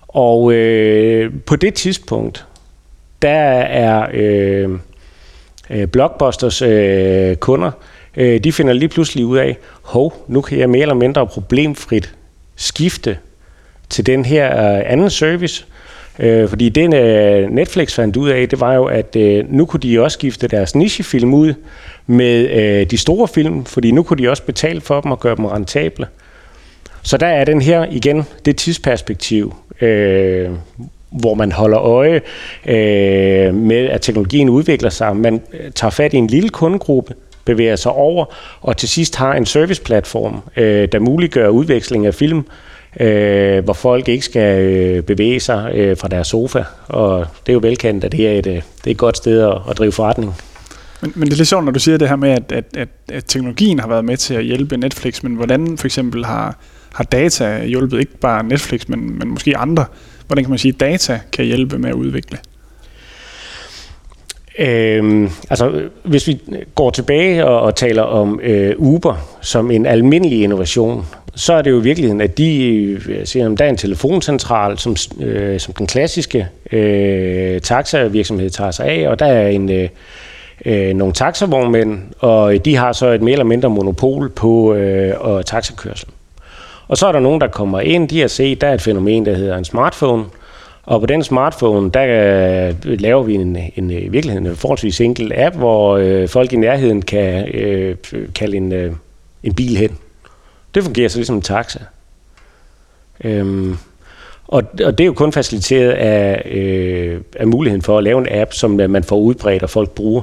Og 0.09 0.53
øh, 0.53 1.33
på 1.47 1.57
det 1.57 1.75
tidspunkt, 1.75 2.47
der 3.23 3.31
er 3.61 4.09
øh, 4.13 4.71
øh, 5.71 5.87
Blockbusters 5.87 6.63
øh, 6.63 7.37
kunder, 7.37 7.71
øh, 8.17 8.45
de 8.45 8.53
finder 8.53 8.73
lige 8.73 8.89
pludselig 8.89 9.27
ud 9.27 9.39
af, 9.39 9.57
hov, 9.83 10.25
nu 10.29 10.41
kan 10.41 10.59
jeg 10.59 10.71
mere 10.71 10.83
eller 10.83 10.95
mindre 10.95 11.27
problemfrit 11.27 12.15
skifte 12.57 13.19
til 13.89 14.07
den 14.07 14.25
her 14.25 14.77
øh, 14.77 14.83
anden 14.87 15.11
service, 15.11 15.65
Øh, 16.21 16.49
fordi 16.49 16.69
det 16.69 16.95
øh, 16.95 17.51
Netflix 17.51 17.95
fandt 17.95 18.17
ud 18.17 18.29
af, 18.29 18.49
det 18.49 18.61
var 18.61 18.75
jo, 18.75 18.85
at 18.85 19.17
øh, 19.17 19.53
nu 19.53 19.67
kunne 19.67 19.81
de 19.81 20.01
også 20.01 20.15
skifte 20.15 20.49
deres 20.49 20.75
nichefilm 20.75 21.35
ud 21.35 21.55
med 22.07 22.49
øh, 22.51 22.91
de 22.91 22.99
store 22.99 23.29
film, 23.29 23.65
fordi 23.65 23.91
nu 23.91 24.03
kunne 24.03 24.23
de 24.25 24.31
også 24.31 24.43
betale 24.43 24.81
for 24.81 25.01
dem 25.01 25.13
og 25.13 25.21
gøre 25.21 25.37
dem 25.37 25.45
rentable. 25.45 26.07
Så 27.03 27.17
der 27.17 27.27
er 27.27 27.45
den 27.45 27.63
her 27.63 27.87
igen, 27.91 28.25
det 28.45 28.57
tidsperspektiv, 28.57 29.55
øh, 29.81 30.51
hvor 31.11 31.35
man 31.35 31.53
holder 31.53 31.79
øje 31.79 32.21
øh, 32.67 33.55
med, 33.55 33.89
at 33.89 34.01
teknologien 34.01 34.49
udvikler 34.49 34.91
sig. 34.91 35.17
Man 35.17 35.41
øh, 35.53 35.71
tager 35.75 35.91
fat 35.91 36.15
i 36.15 36.17
en 36.17 36.27
lille 36.27 36.49
kundegruppe, 36.49 37.15
bevæger 37.45 37.77
sig 37.77 37.93
over, 37.93 38.25
og 38.61 38.77
til 38.77 38.89
sidst 38.89 39.17
har 39.17 39.35
en 39.35 39.47
serviceplatform, 39.47 40.41
øh, 40.57 40.89
der 40.93 40.99
muliggør 40.99 41.49
udveksling 41.49 42.07
af 42.07 42.15
film, 42.15 42.47
øh, 43.01 43.65
hvor 43.65 43.73
folk 43.73 44.09
ikke 44.09 44.25
skal 44.25 44.61
øh, 44.61 45.03
bevæge 45.03 45.41
sig 45.41 45.71
øh, 45.75 45.97
fra 45.97 46.09
deres 46.09 46.27
sofa. 46.27 46.63
Og 46.89 47.27
det 47.47 47.53
er 47.53 47.55
jo 47.55 47.61
velkendt, 47.63 48.05
at 48.05 48.13
det 48.13 48.29
er 48.29 48.39
et, 48.39 48.47
øh, 48.47 48.55
det 48.55 48.87
er 48.87 48.91
et 48.91 48.97
godt 48.97 49.17
sted 49.17 49.41
at, 49.41 49.59
at 49.71 49.79
drive 49.79 49.93
forretning. 49.93 50.35
Men, 51.01 51.13
men 51.15 51.27
det 51.29 51.33
er 51.33 51.37
lidt 51.37 51.49
sjovt, 51.49 51.65
når 51.65 51.73
du 51.73 51.79
siger 51.79 51.99
det 51.99 52.09
her 52.09 52.17
med, 52.17 52.31
at, 52.31 52.53
at, 52.53 52.65
at, 52.77 52.89
at 53.13 53.25
teknologien 53.29 53.81
har 53.81 53.89
været 53.89 54.05
med 54.05 54.17
til 54.17 54.35
at 54.35 54.45
hjælpe 54.45 54.77
Netflix, 54.77 55.23
men 55.23 55.35
hvordan 55.35 55.79
for 55.79 55.87
eksempel 55.87 56.25
har, 56.25 56.59
har 56.93 57.05
data 57.05 57.65
hjulpet 57.65 58.01
ikke 58.01 58.19
bare 58.19 58.45
Netflix, 58.45 58.89
men, 58.89 59.19
men 59.19 59.29
måske 59.29 59.57
andre? 59.57 59.85
Hvordan 60.31 60.45
kan 60.45 60.51
man 60.51 60.59
sige, 60.59 60.73
data 60.73 61.21
kan 61.33 61.45
hjælpe 61.45 61.79
med 61.79 61.91
at 61.91 61.95
udvikle? 61.95 62.39
Øhm, 64.59 65.31
altså, 65.51 65.83
hvis 66.05 66.27
vi 66.27 66.41
går 66.75 66.91
tilbage 66.91 67.47
og, 67.47 67.61
og 67.61 67.75
taler 67.75 68.03
om 68.03 68.41
øh, 68.43 68.75
Uber 68.79 69.39
som 69.41 69.71
en 69.71 69.87
almindelig 69.87 70.43
innovation, 70.43 71.07
så 71.35 71.53
er 71.53 71.63
det 71.63 71.71
jo 71.71 71.81
i 71.81 71.83
virkeligheden, 71.83 72.21
at 72.21 72.39
de 72.39 72.67
øh, 73.09 73.27
siger, 73.27 73.47
om 73.47 73.57
der 73.57 73.65
er 73.65 73.69
en 73.69 73.77
telefoncentral, 73.77 74.79
som, 74.79 74.97
øh, 75.21 75.61
som 75.61 75.75
den 75.75 75.87
klassiske 75.87 76.49
øh, 76.73 77.61
taxavirksomhed 77.61 78.51
tager 78.51 78.71
sig 78.71 78.87
af, 78.87 79.09
og 79.09 79.19
der 79.19 79.27
er 79.27 79.49
en, 79.49 79.71
øh, 79.71 79.89
øh 80.65 80.95
nogle 80.95 81.15
taxavognmænd, 81.15 82.01
og 82.19 82.65
de 82.65 82.77
har 82.77 82.93
så 82.93 83.07
et 83.07 83.23
mere 83.23 83.33
eller 83.33 83.45
mindre 83.45 83.71
monopol 83.71 84.31
på 84.31 84.75
øh, 84.75 85.15
og 85.21 85.47
taxakørsel. 85.47 86.09
Og 86.91 86.97
så 86.97 87.07
er 87.07 87.13
der 87.13 87.21
nogen, 87.21 87.41
der 87.41 87.49
kommer 87.49 87.81
ind, 87.81 88.09
de 88.09 88.21
har 88.21 88.29
set, 88.29 88.61
der 88.61 88.67
er 88.67 88.75
et 88.75 88.81
fænomen, 88.81 89.27
der 89.27 89.35
hedder 89.35 89.57
en 89.57 89.65
smartphone, 89.65 90.25
og 90.83 91.01
på 91.01 91.07
den 91.07 91.25
smartphone, 91.25 91.91
der 91.91 92.03
øh, 92.05 93.01
laver 93.01 93.23
vi 93.23 93.35
en, 93.35 93.57
en 93.77 93.91
øh, 93.91 94.03
i 94.03 94.09
virkeligheden 94.09 94.47
en 94.47 94.57
forholdsvis 94.57 95.01
enkel 95.01 95.33
app, 95.35 95.57
hvor 95.57 95.97
øh, 95.97 96.29
folk 96.29 96.53
i 96.53 96.57
nærheden 96.57 97.03
kan 97.03 97.49
øh, 97.49 97.97
kalde 98.35 98.57
en, 98.57 98.73
øh, 98.73 98.93
en 99.43 99.55
bil 99.55 99.77
hen. 99.77 99.97
Det 100.75 100.85
fungerer 100.85 101.09
så 101.09 101.19
ligesom 101.19 101.37
en 101.37 101.43
taxa. 101.43 101.81
Øhm, 103.25 103.77
og, 104.49 104.63
og 104.85 104.99
det 104.99 105.05
er 105.05 105.07
jo 105.07 105.13
kun 105.13 105.33
faciliteret 105.33 105.91
af, 105.91 106.43
øh, 106.51 107.21
af 107.37 107.47
muligheden 107.47 107.83
for 107.83 107.99
at 107.99 108.05
lave 108.05 108.19
en 108.19 108.29
app, 108.31 108.53
som 108.53 108.81
øh, 108.81 108.91
man 108.91 109.05
får 109.05 109.19
udbredt 109.19 109.63
og 109.63 109.71
folk 109.71 109.91
bruger. 109.91 110.23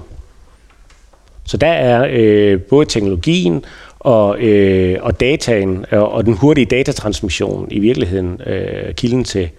Så 1.46 1.58
der 1.58 1.68
er 1.68 2.08
øh, 2.12 2.62
både 2.62 2.86
teknologien 2.86 3.66
og, 4.00 4.40
øh, 4.40 4.98
og 5.02 5.20
dataen 5.20 5.86
og, 5.92 6.12
og 6.12 6.26
den 6.26 6.34
hurtige 6.34 6.66
datatransmission 6.66 7.68
i 7.72 7.80
virkeligheden 7.80 8.42
øh, 8.46 8.94
kilden 8.94 9.24
til 9.24 9.50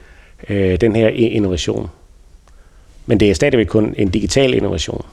øh, 0.48 0.80
den 0.80 0.96
her 0.96 1.08
innovation. 1.08 1.90
Men 3.06 3.20
det 3.20 3.30
er 3.30 3.34
stadigvæk 3.34 3.66
kun 3.66 3.94
en 3.98 4.08
digital 4.08 4.54
innovation. 4.54 5.04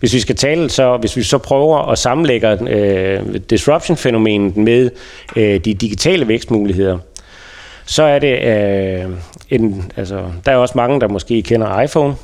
Hvis 0.00 0.14
vi 0.14 0.20
skal 0.20 0.36
tale 0.36 0.70
så, 0.70 0.96
hvis 0.96 1.16
vi 1.16 1.22
så 1.22 1.38
prøver 1.38 1.78
at 1.78 1.98
sammenlægge 1.98 2.70
øh, 2.70 3.40
disruption-fænomenet 3.50 4.56
med 4.56 4.90
øh, 5.36 5.64
de 5.64 5.74
digitale 5.74 6.28
vækstmuligheder, 6.28 6.98
så 7.84 8.02
er 8.02 8.18
det 8.18 8.42
øh, 8.42 9.10
en, 9.50 9.92
altså, 9.96 10.24
der 10.46 10.52
er 10.52 10.56
også 10.56 10.72
mange, 10.76 11.00
der 11.00 11.08
måske 11.08 11.42
kender 11.42 11.80
iPhone, 11.80 12.14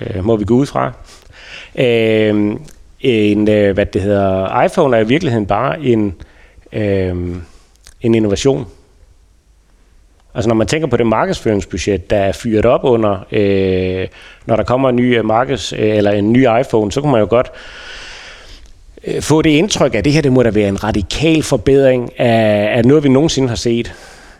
øh, 0.00 0.24
må 0.24 0.36
vi 0.36 0.44
gå 0.44 0.54
ud 0.54 0.66
fra. 0.66 0.92
Øh, 1.78 2.56
en, 3.00 3.48
øh, 3.48 3.74
hvad 3.74 3.86
det 3.86 4.02
hedder, 4.02 4.62
iPhone 4.62 4.96
er 4.96 5.00
i 5.00 5.06
virkeligheden 5.06 5.46
bare 5.46 5.80
en, 5.80 6.14
øh, 6.72 7.16
en 8.00 8.14
innovation. 8.14 8.66
Altså 10.34 10.48
når 10.48 10.54
man 10.54 10.66
tænker 10.66 10.88
på 10.88 10.96
det 10.96 11.06
markedsføringsbudget, 11.06 12.10
der 12.10 12.16
er 12.16 12.32
fyret 12.32 12.66
op 12.66 12.84
under, 12.84 13.26
øh, 13.32 14.08
når 14.46 14.56
der 14.56 14.62
kommer 14.62 14.88
en 14.88 14.96
ny 14.96 15.18
øh, 15.18 15.24
markeds, 15.24 15.72
øh, 15.72 15.96
eller 15.96 16.10
en 16.10 16.32
ny 16.32 16.46
iPhone, 16.60 16.92
så 16.92 17.00
kan 17.00 17.10
man 17.10 17.20
jo 17.20 17.26
godt 17.30 17.50
øh, 19.04 19.22
få 19.22 19.42
det 19.42 19.50
indtryk, 19.50 19.94
at 19.94 20.04
det 20.04 20.12
her 20.12 20.22
det 20.22 20.32
må 20.32 20.42
da 20.42 20.50
være 20.50 20.68
en 20.68 20.84
radikal 20.84 21.42
forbedring 21.42 22.20
af, 22.20 22.76
af 22.76 22.84
noget, 22.84 23.04
vi 23.04 23.08
nogensinde 23.08 23.48
har 23.48 23.56
set. 23.56 23.94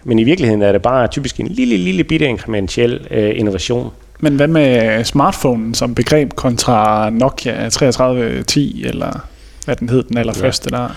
Men 0.04 0.18
i 0.18 0.24
virkeligheden 0.24 0.62
er 0.62 0.72
det 0.72 0.82
bare 0.82 1.08
typisk 1.08 1.40
en 1.40 1.46
lille, 1.46 1.76
lille 1.76 2.04
bitte 2.04 2.26
inkrementiel 2.26 3.06
øh, 3.10 3.38
innovation. 3.38 3.90
Men 4.20 4.36
hvad 4.36 4.48
med 4.48 5.04
smartphonen 5.04 5.74
som 5.74 5.94
begreb 5.94 6.34
kontra 6.34 7.10
Nokia 7.10 7.68
3310, 7.68 8.84
eller 8.86 9.26
hvad 9.64 9.76
den 9.76 9.88
hed, 9.88 10.02
den 10.02 10.18
allerførste 10.18 10.68
ja. 10.72 10.76
der? 10.76 10.88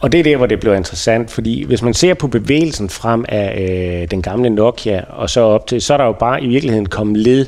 Og 0.00 0.12
det 0.12 0.18
er 0.18 0.24
der, 0.24 0.36
hvor 0.36 0.46
det 0.46 0.60
bliver 0.60 0.74
interessant, 0.74 1.30
fordi 1.30 1.64
hvis 1.64 1.82
man 1.82 1.94
ser 1.94 2.14
på 2.14 2.28
bevægelsen 2.28 2.88
frem 2.88 3.24
af 3.28 3.62
øh, 3.62 4.10
den 4.10 4.22
gamle 4.22 4.50
Nokia, 4.50 5.04
og 5.08 5.30
så 5.30 5.40
op 5.40 5.66
til, 5.66 5.82
så 5.82 5.92
er 5.92 5.96
der 5.96 6.04
jo 6.04 6.12
bare 6.12 6.42
i 6.42 6.48
virkeligheden 6.48 6.86
kommet 6.86 7.16
led 7.16 7.46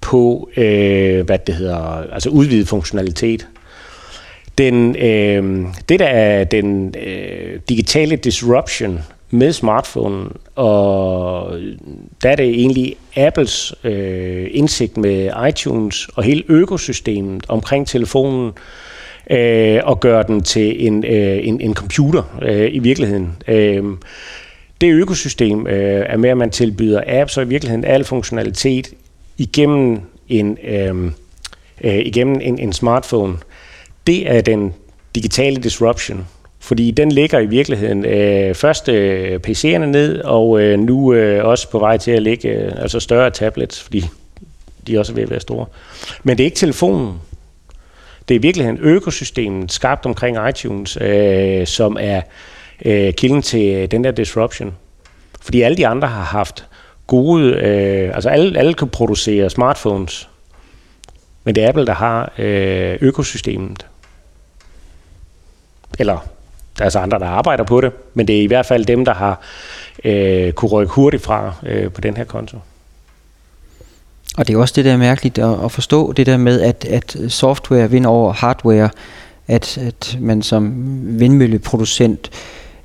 på, 0.00 0.50
øh, 0.56 1.26
hvad 1.26 1.38
det 1.38 1.54
hedder, 1.54 2.12
altså 2.12 2.28
udvidet 2.28 2.68
funktionalitet. 2.68 3.46
Den, 4.58 4.96
øh, 4.96 5.66
det, 5.88 6.00
der 6.00 6.06
er 6.06 6.44
den 6.44 6.94
øh, 7.06 7.60
digitale 7.68 8.16
disruption 8.16 9.00
med 9.30 9.52
smartphonen, 9.52 10.32
og 10.54 11.52
der 12.22 12.30
er 12.30 12.36
det 12.36 12.48
egentlig 12.48 12.96
Apples 13.16 13.74
øh, 13.84 14.48
indsigt 14.50 14.96
med 14.96 15.30
iTunes 15.48 16.08
og 16.16 16.22
hele 16.22 16.42
økosystemet 16.48 17.44
omkring 17.48 17.86
telefonen, 17.86 18.52
øh, 19.30 19.80
og 19.84 20.00
gøre 20.00 20.22
den 20.22 20.42
til 20.42 20.86
en, 20.86 21.04
øh, 21.04 21.46
en, 21.46 21.60
en 21.60 21.74
computer 21.74 22.38
øh, 22.42 22.74
i 22.74 22.78
virkeligheden. 22.78 23.36
Øh, 23.48 23.84
det 24.80 24.92
økosystem 24.92 25.66
øh, 25.66 26.04
er 26.08 26.16
med, 26.16 26.30
at 26.30 26.36
man 26.36 26.50
tilbyder 26.50 27.02
apps 27.06 27.36
og 27.36 27.44
i 27.44 27.48
virkeligheden 27.48 27.84
al 27.84 28.04
funktionalitet 28.04 28.94
igennem 29.38 30.00
en, 30.28 30.58
øh, 30.64 31.12
øh, 31.84 31.98
igennem 31.98 32.40
en, 32.42 32.58
en 32.58 32.72
smartphone. 32.72 33.36
Det 34.06 34.30
er 34.30 34.40
den 34.40 34.74
digitale 35.14 35.56
disruption. 35.56 36.26
Fordi 36.60 36.90
den 36.90 37.12
ligger 37.12 37.38
i 37.38 37.46
virkeligheden 37.46 38.04
øh, 38.04 38.54
først 38.54 38.88
øh, 38.88 39.40
PC'erne 39.46 39.86
ned, 39.86 40.20
og 40.20 40.60
øh, 40.60 40.78
nu 40.78 41.12
øh, 41.12 41.44
også 41.44 41.70
på 41.70 41.78
vej 41.78 41.96
til 41.96 42.10
at 42.10 42.22
ligge 42.22 42.48
øh, 42.48 42.72
altså 42.76 43.00
større 43.00 43.30
tablets, 43.30 43.82
fordi 43.82 44.04
de 44.86 44.98
også 44.98 45.12
er 45.12 45.14
ved 45.14 45.22
at 45.22 45.30
være 45.30 45.40
store. 45.40 45.66
Men 46.22 46.38
det 46.38 46.44
er 46.44 46.46
ikke 46.46 46.56
telefonen. 46.56 47.14
Det 48.28 48.34
er 48.34 48.38
i 48.38 48.42
virkeligheden 48.42 48.78
økosystemet 48.78 49.72
skabt 49.72 50.06
omkring 50.06 50.48
iTunes, 50.48 50.98
øh, 51.00 51.66
som 51.66 51.96
er 52.00 52.20
øh, 52.84 53.12
kilden 53.12 53.42
til 53.42 53.74
øh, 53.74 53.90
den 53.90 54.04
der 54.04 54.10
disruption. 54.10 54.74
Fordi 55.40 55.62
alle 55.62 55.76
de 55.76 55.86
andre 55.86 56.08
har 56.08 56.24
haft 56.24 56.66
gode, 57.06 57.52
øh, 57.52 58.14
altså 58.14 58.28
alle, 58.28 58.58
alle 58.58 58.74
kan 58.74 58.88
producere 58.88 59.50
smartphones, 59.50 60.28
men 61.44 61.54
det 61.54 61.64
er 61.64 61.68
Apple, 61.68 61.86
der 61.86 61.94
har 61.94 62.32
øh, 62.38 62.98
økosystemet. 63.00 63.86
Eller 65.98 66.26
der 66.80 66.86
er 66.86 66.90
så 66.90 66.98
andre, 66.98 67.18
der 67.18 67.26
arbejder 67.26 67.64
på 67.64 67.80
det, 67.80 67.92
men 68.14 68.28
det 68.28 68.38
er 68.38 68.42
i 68.42 68.46
hvert 68.46 68.66
fald 68.66 68.84
dem, 68.84 69.04
der 69.04 69.14
har 69.14 69.40
øh, 70.04 70.52
kunne 70.52 70.70
rykke 70.70 70.92
hurtigt 70.92 71.22
fra 71.22 71.52
øh, 71.66 71.92
på 71.92 72.00
den 72.00 72.16
her 72.16 72.24
konto. 72.24 72.58
Og 74.36 74.46
det 74.46 74.54
er 74.54 74.58
også 74.58 74.74
det, 74.76 74.84
der 74.84 74.92
er 74.92 74.96
mærkeligt 74.96 75.38
at, 75.38 75.64
at 75.64 75.72
forstå, 75.72 76.12
det 76.12 76.26
der 76.26 76.36
med, 76.36 76.60
at, 76.60 76.84
at 76.84 77.16
software 77.28 77.90
vinder 77.90 78.10
over 78.10 78.32
hardware, 78.32 78.90
at, 79.48 79.78
at 79.78 80.18
man 80.20 80.42
som 80.42 80.72
vindmølleproducent 81.20 82.30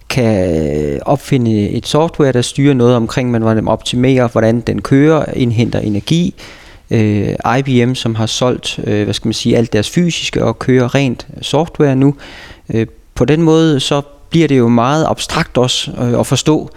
kan 0.10 1.00
opfinde 1.06 1.70
et 1.70 1.88
software, 1.88 2.32
der 2.32 2.42
styrer 2.42 2.74
noget 2.74 2.96
omkring, 2.96 3.32
man 3.32 3.42
hvordan 3.42 3.68
optimerer, 3.68 4.28
hvordan 4.28 4.62
den 4.62 4.82
kører, 4.82 5.25
indhenter 5.34 5.80
energi. 5.80 6.36
Øh, 6.92 7.36
IBM, 7.60 7.94
som 7.94 8.16
har 8.16 8.25
solgt, 8.25 8.80
øh, 8.84 9.04
hvad 9.04 9.14
skal 9.14 9.28
man 9.28 9.34
sige, 9.34 9.58
alt 9.58 9.74
deres 9.74 9.90
fysiske 9.90 10.44
og 10.44 10.60
kører 10.60 10.96
rent 10.96 11.28
software 11.42 11.96
nu. 11.96 12.16
Øh, 12.74 12.88
på 13.16 13.26
den 13.26 13.42
måde, 13.42 13.80
så 13.80 14.02
bliver 14.30 14.48
det 14.48 14.58
jo 14.58 14.68
meget 14.68 15.06
abstrakt 15.10 15.58
også 15.58 15.92
øh, 15.92 16.20
at 16.20 16.28
forstå, 16.28 16.70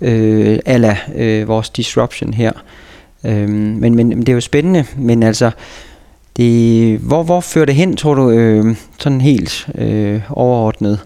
øh, 0.00 0.58
ala 0.66 0.96
øh, 1.14 1.48
vores 1.48 1.70
disruption 1.70 2.34
her. 2.34 2.52
Øh, 3.24 3.48
men, 3.48 3.94
men 3.94 4.20
det 4.20 4.28
er 4.28 4.32
jo 4.32 4.40
spændende, 4.40 4.84
men 4.96 5.22
altså, 5.22 5.50
det, 6.36 6.98
hvor, 6.98 7.22
hvor 7.22 7.40
fører 7.40 7.64
det 7.64 7.74
hen, 7.74 7.96
tror 7.96 8.14
du, 8.14 8.30
øh, 8.30 8.76
sådan 8.98 9.20
helt 9.20 9.68
øh, 9.74 10.20
overordnet? 10.30 10.98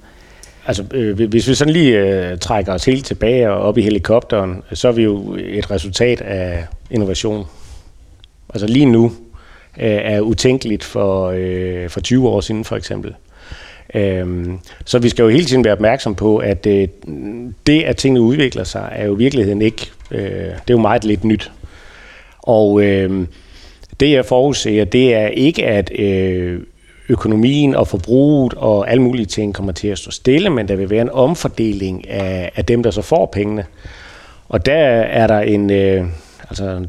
Altså, 0.67 0.85
øh, 0.95 1.29
hvis 1.29 1.49
vi 1.49 1.55
sådan 1.55 1.73
lige 1.73 1.99
øh, 1.99 2.39
trækker 2.39 2.73
os 2.73 2.85
helt 2.85 3.07
tilbage 3.07 3.51
og 3.51 3.57
op 3.57 3.79
i 3.79 3.83
helikopteren, 3.83 4.63
så 4.73 4.89
er 4.89 4.93
vi 4.93 5.03
jo 5.03 5.37
et 5.39 5.71
resultat 5.71 6.21
af 6.21 6.67
innovation. 6.91 7.47
Altså 8.55 8.67
lige 8.67 8.87
nu 8.87 9.05
øh, 9.81 10.01
er 10.05 10.21
utænkeligt 10.21 10.85
for, 10.85 11.33
øh, 11.37 11.91
for 11.91 12.01
20 12.01 12.29
år 12.29 12.41
siden 12.41 12.65
for 12.65 12.77
eksempel. 12.77 13.15
Øhm, 13.95 14.59
så 14.85 14.99
vi 14.99 15.09
skal 15.09 15.23
jo 15.23 15.29
hele 15.29 15.45
tiden 15.45 15.65
være 15.65 15.73
opmærksom 15.73 16.15
på, 16.15 16.37
at 16.37 16.67
øh, 16.67 16.89
det, 17.67 17.83
at 17.83 17.97
tingene 17.97 18.21
udvikler 18.21 18.65
sig, 18.65 18.89
er 18.93 19.07
jo 19.07 19.15
i 19.15 19.19
virkeligheden 19.19 19.63
ikke, 19.63 19.91
øh, 20.11 20.21
det 20.21 20.51
er 20.51 20.55
jo 20.71 20.79
meget 20.79 21.05
lidt 21.05 21.25
nyt. 21.25 21.53
Og 22.39 22.83
øh, 22.83 23.27
det 24.01 24.11
jeg 24.11 24.25
forudser, 24.25 24.85
det 24.85 25.15
er 25.15 25.27
ikke, 25.27 25.67
at 25.67 25.93
øh, 25.99 26.61
økonomien 27.09 27.75
og 27.75 27.89
forbruget 27.89 28.55
og 28.55 28.91
alle 28.91 29.03
mulige 29.03 29.27
ting 29.27 29.55
kommer 29.55 29.73
til 29.73 29.89
at 29.89 29.99
stå 29.99 30.11
stille, 30.11 30.51
men 30.51 30.69
der 30.69 30.77
vil 30.77 30.91
være 30.91 31.03
en 31.03 31.11
omfordeling 31.11 32.09
af, 32.09 32.53
af 32.57 32.65
dem, 32.65 32.83
der 32.83 32.91
så 32.91 33.03
får 33.03 33.27
pengene. 33.27 33.65
Og 34.49 34.67
der 34.67 34.75
er 34.75 35.27
der 35.27 35.41
en, 35.41 35.71
øh, 35.71 36.07
altså, 36.49 36.87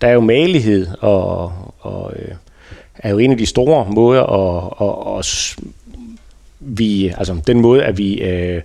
der 0.00 0.08
er 0.08 0.12
jo 0.12 0.20
malighed, 0.20 0.86
og, 1.00 1.52
og 1.80 2.12
øh, 2.16 2.34
er 2.98 3.10
jo 3.10 3.18
en 3.18 3.30
af 3.30 3.38
de 3.38 3.46
store 3.46 3.86
måder 3.90 4.22
at, 4.22 4.72
at, 4.80 5.18
at 5.18 5.56
vi, 6.64 7.14
altså 7.18 7.40
den 7.46 7.60
måde, 7.60 7.84
at 7.84 7.98
vi, 7.98 8.14
øh, 8.14 8.62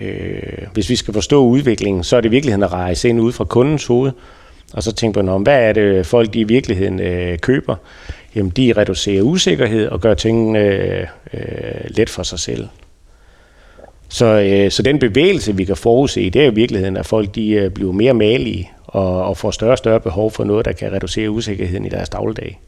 øh, 0.00 0.42
hvis 0.72 0.90
vi 0.90 0.96
skal 0.96 1.14
forstå 1.14 1.44
udviklingen, 1.44 2.04
så 2.04 2.16
er 2.16 2.20
det 2.20 2.28
i 2.28 2.30
virkeligheden 2.30 2.62
at 2.62 2.72
rejse 2.72 3.08
ind 3.08 3.20
ud 3.20 3.32
fra 3.32 3.44
kundens 3.44 3.86
hoved, 3.86 4.12
og 4.72 4.82
så 4.82 4.92
tænke 4.92 5.22
på, 5.22 5.38
hvad 5.38 5.68
er 5.68 5.72
det 5.72 6.06
folk 6.06 6.34
de 6.34 6.40
i 6.40 6.44
virkeligheden 6.44 7.00
øh, 7.00 7.38
køber? 7.38 7.76
Jamen, 8.34 8.50
de 8.50 8.72
reducerer 8.76 9.22
usikkerhed 9.22 9.88
og 9.88 10.00
gør 10.00 10.14
tingene 10.14 10.58
øh, 10.58 11.06
øh, 11.34 11.40
let 11.88 12.10
for 12.10 12.22
sig 12.22 12.38
selv. 12.38 12.68
Så, 14.08 14.24
øh, 14.24 14.70
så 14.70 14.82
den 14.82 14.98
bevægelse, 14.98 15.56
vi 15.56 15.64
kan 15.64 15.76
forudse, 15.76 16.30
det 16.30 16.42
er 16.42 16.50
i 16.50 16.54
virkeligheden, 16.54 16.96
at 16.96 17.06
folk 17.06 17.34
de 17.34 17.50
øh, 17.50 17.70
bliver 17.70 17.92
mere 17.92 18.14
malige 18.14 18.70
og, 18.84 19.24
og 19.24 19.36
får 19.36 19.50
større 19.50 19.72
og 19.72 19.78
større 19.78 20.00
behov 20.00 20.30
for 20.30 20.44
noget, 20.44 20.64
der 20.64 20.72
kan 20.72 20.92
reducere 20.92 21.30
usikkerheden 21.30 21.84
i 21.84 21.88
deres 21.88 22.08
dagligdag. 22.08 22.60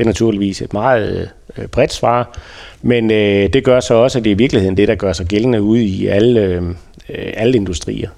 Det 0.00 0.06
er 0.06 0.08
naturligvis 0.08 0.62
et 0.62 0.72
meget 0.72 1.30
øh, 1.58 1.66
bredt 1.66 1.92
svar, 1.92 2.38
men 2.82 3.10
øh, 3.10 3.52
det 3.52 3.64
gør 3.64 3.80
så 3.80 3.94
også, 3.94 4.18
at 4.18 4.24
det 4.24 4.30
er 4.30 4.34
i 4.34 4.38
virkeligheden 4.38 4.76
det, 4.76 4.88
der 4.88 4.94
gør 4.94 5.12
sig 5.12 5.26
gældende 5.26 5.62
ude 5.62 5.84
i 5.84 6.06
alle, 6.06 6.40
øh, 6.40 6.62
øh, 7.08 7.32
alle 7.36 7.56
industrier. 7.56 8.08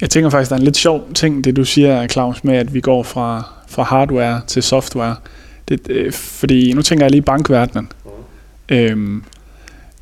Jeg 0.00 0.10
tænker 0.10 0.30
faktisk, 0.30 0.50
der 0.50 0.56
er 0.56 0.58
en 0.58 0.64
lidt 0.64 0.76
sjov 0.76 1.08
ting, 1.14 1.44
det 1.44 1.56
du 1.56 1.64
siger, 1.64 2.06
Claus, 2.06 2.44
med 2.44 2.56
at 2.56 2.74
vi 2.74 2.80
går 2.80 3.02
fra, 3.02 3.52
fra 3.68 3.82
hardware 3.82 4.40
til 4.46 4.62
software. 4.62 5.16
Det, 5.68 5.80
øh, 5.90 6.12
fordi 6.12 6.72
nu 6.72 6.82
tænker 6.82 7.04
jeg 7.04 7.10
lige 7.10 7.22
bankverdenen. 7.22 7.88
Mm. 8.04 8.76
Øhm, 8.76 9.24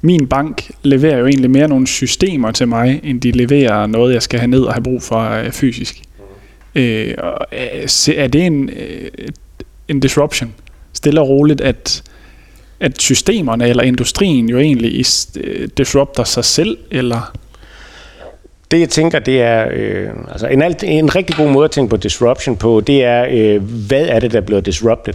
min 0.00 0.28
bank 0.28 0.70
leverer 0.82 1.18
jo 1.18 1.26
egentlig 1.26 1.50
mere 1.50 1.68
nogle 1.68 1.86
systemer 1.86 2.50
til 2.50 2.68
mig, 2.68 3.00
end 3.02 3.20
de 3.20 3.30
leverer 3.30 3.86
noget, 3.86 4.14
jeg 4.14 4.22
skal 4.22 4.40
have 4.40 4.50
ned 4.50 4.62
og 4.62 4.74
have 4.74 4.82
brug 4.82 5.02
for 5.02 5.30
øh, 5.30 5.50
fysisk. 5.50 6.02
Mm. 6.74 6.80
Øh, 6.80 7.14
og, 7.18 7.46
øh, 7.52 8.14
er 8.16 8.26
det 8.26 8.46
en, 8.46 8.68
øh, 8.68 9.10
en 9.90 10.00
disruption? 10.00 10.54
Stille 10.92 11.20
og 11.20 11.28
roligt, 11.28 11.60
at, 11.60 12.02
at 12.80 13.00
systemerne 13.00 13.68
eller 13.68 13.82
industrien 13.82 14.48
jo 14.48 14.58
egentlig 14.58 15.04
øh, 15.36 15.68
disrupter 15.76 16.24
sig 16.24 16.44
selv, 16.44 16.78
eller 16.90 17.32
det 18.70 18.80
jeg 18.80 18.88
tænker, 18.88 19.18
det 19.18 19.42
er 19.42 19.68
øh, 19.72 20.08
altså 20.28 20.46
en, 20.46 20.62
alt, 20.62 20.84
en 20.84 21.14
rigtig 21.16 21.36
god 21.36 21.50
måde 21.50 21.64
at 21.64 21.70
tænke 21.70 21.90
på 21.90 21.96
disruption 21.96 22.56
på, 22.56 22.80
det 22.80 23.04
er, 23.04 23.26
øh, 23.30 23.62
hvad 23.86 24.06
er 24.06 24.20
det, 24.20 24.32
der 24.32 24.40
bliver 24.40 24.60
disrupted? 24.60 25.14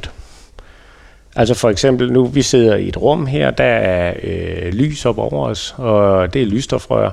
Altså 1.35 1.53
for 1.53 1.69
eksempel, 1.69 2.11
nu 2.11 2.25
vi 2.25 2.41
sidder 2.41 2.75
i 2.75 2.87
et 2.87 3.01
rum 3.01 3.25
her, 3.25 3.51
der 3.51 3.63
er 3.63 4.13
øh, 4.23 4.73
lys 4.73 5.05
op 5.05 5.17
over 5.17 5.47
os, 5.47 5.75
og 5.77 6.33
det 6.33 6.41
er 6.41 6.45
lysstofrør. 6.45 7.09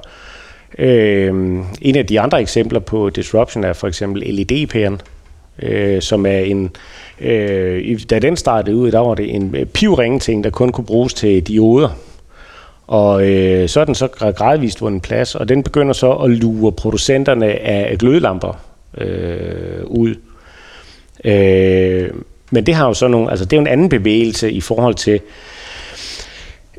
Øh, 0.78 1.28
en 1.82 1.96
af 1.96 2.06
de 2.06 2.20
andre 2.20 2.40
eksempler 2.40 2.80
på 2.80 3.10
disruption 3.10 3.64
er 3.64 3.72
for 3.72 3.88
eksempel 3.88 4.22
LED-pæren, 4.22 5.00
øh, 5.62 6.02
som 6.02 6.26
er 6.26 6.38
en, 6.38 6.70
øh, 7.22 8.00
da 8.10 8.18
den 8.18 8.36
startede 8.36 8.76
ud, 8.76 8.90
der 8.90 8.98
var 8.98 9.14
det 9.14 9.34
en 9.34 9.54
øh, 9.56 9.66
pivringe 9.66 10.18
ting, 10.18 10.44
der 10.44 10.50
kun 10.50 10.72
kunne 10.72 10.84
bruges 10.84 11.14
til 11.14 11.42
dioder. 11.42 11.88
Og 12.86 13.28
øh, 13.28 13.68
så 13.68 13.80
er 13.80 13.84
den 13.84 13.94
så 13.94 14.08
gradvist 14.36 14.80
vundet 14.80 15.02
plads, 15.02 15.34
og 15.34 15.48
den 15.48 15.62
begynder 15.62 15.92
så 15.92 16.12
at 16.12 16.30
lure 16.30 16.72
producenterne 16.72 17.46
af 17.46 17.98
glødelamper 17.98 18.52
øh, 18.98 19.84
ud. 19.84 20.14
Øh, 21.24 22.10
men 22.50 22.66
det 22.66 22.74
har 22.74 22.86
jo 22.86 22.94
så 22.94 23.08
nogle, 23.08 23.30
altså 23.30 23.44
det 23.44 23.52
er 23.52 23.56
jo 23.56 23.60
en 23.60 23.66
anden 23.66 23.88
bevægelse 23.88 24.52
i 24.52 24.60
forhold 24.60 24.94
til, 24.94 25.20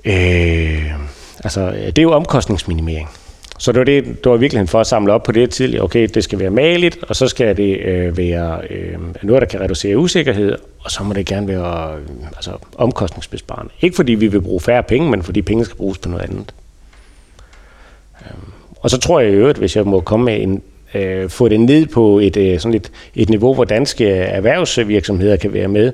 øh, 0.05 0.91
altså 1.43 1.71
det 1.71 1.97
er 1.97 2.01
jo 2.01 2.11
omkostningsminimering. 2.11 3.09
Så 3.63 3.71
det 3.71 3.79
var, 3.79 3.85
det, 3.85 4.05
det 4.05 4.31
var 4.31 4.37
virkelig 4.37 4.69
for 4.69 4.79
at 4.79 4.87
samle 4.87 5.13
op 5.13 5.23
på 5.23 5.31
det 5.31 5.49
tidligere. 5.49 5.83
Okay, 5.83 6.07
det 6.13 6.23
skal 6.23 6.39
være 6.39 6.49
maligt, 6.49 6.97
og 7.07 7.15
så 7.15 7.27
skal 7.27 7.57
det 7.57 7.79
øh, 7.79 8.17
være 8.17 8.61
øh, 8.69 8.97
noget, 9.21 9.41
der 9.41 9.47
kan 9.47 9.61
reducere 9.61 9.97
usikkerhed, 9.97 10.57
og 10.79 10.91
så 10.91 11.03
må 11.03 11.13
det 11.13 11.25
gerne 11.25 11.47
være 11.47 11.95
øh, 11.95 12.25
altså, 12.35 12.51
omkostningsbesparende. 12.77 13.71
Ikke 13.81 13.95
fordi 13.95 14.11
vi 14.11 14.27
vil 14.27 14.41
bruge 14.41 14.59
færre 14.59 14.83
penge, 14.83 15.09
men 15.09 15.23
fordi 15.23 15.41
penge 15.41 15.65
skal 15.65 15.77
bruges 15.77 15.97
på 15.97 16.09
noget 16.09 16.23
andet. 16.23 16.53
Øh, 18.21 18.37
og 18.79 18.89
så 18.89 18.99
tror 18.99 19.19
jeg 19.19 19.31
i 19.31 19.33
øvrigt, 19.33 19.57
hvis 19.57 19.75
jeg 19.75 19.85
må 19.85 20.01
komme 20.01 20.25
med 20.25 20.41
en, 20.41 20.61
øh, 20.93 21.29
få 21.29 21.47
det 21.47 21.59
ned 21.59 21.85
på 21.85 22.19
et, 22.19 22.37
øh, 22.37 22.59
sådan 22.59 22.75
et, 22.75 22.91
et 23.15 23.29
niveau, 23.29 23.53
hvor 23.53 23.63
danske 23.63 24.09
erhvervsvirksomheder 24.09 25.35
kan 25.35 25.53
være 25.53 25.67
med, 25.67 25.87
Øh, 25.87 25.93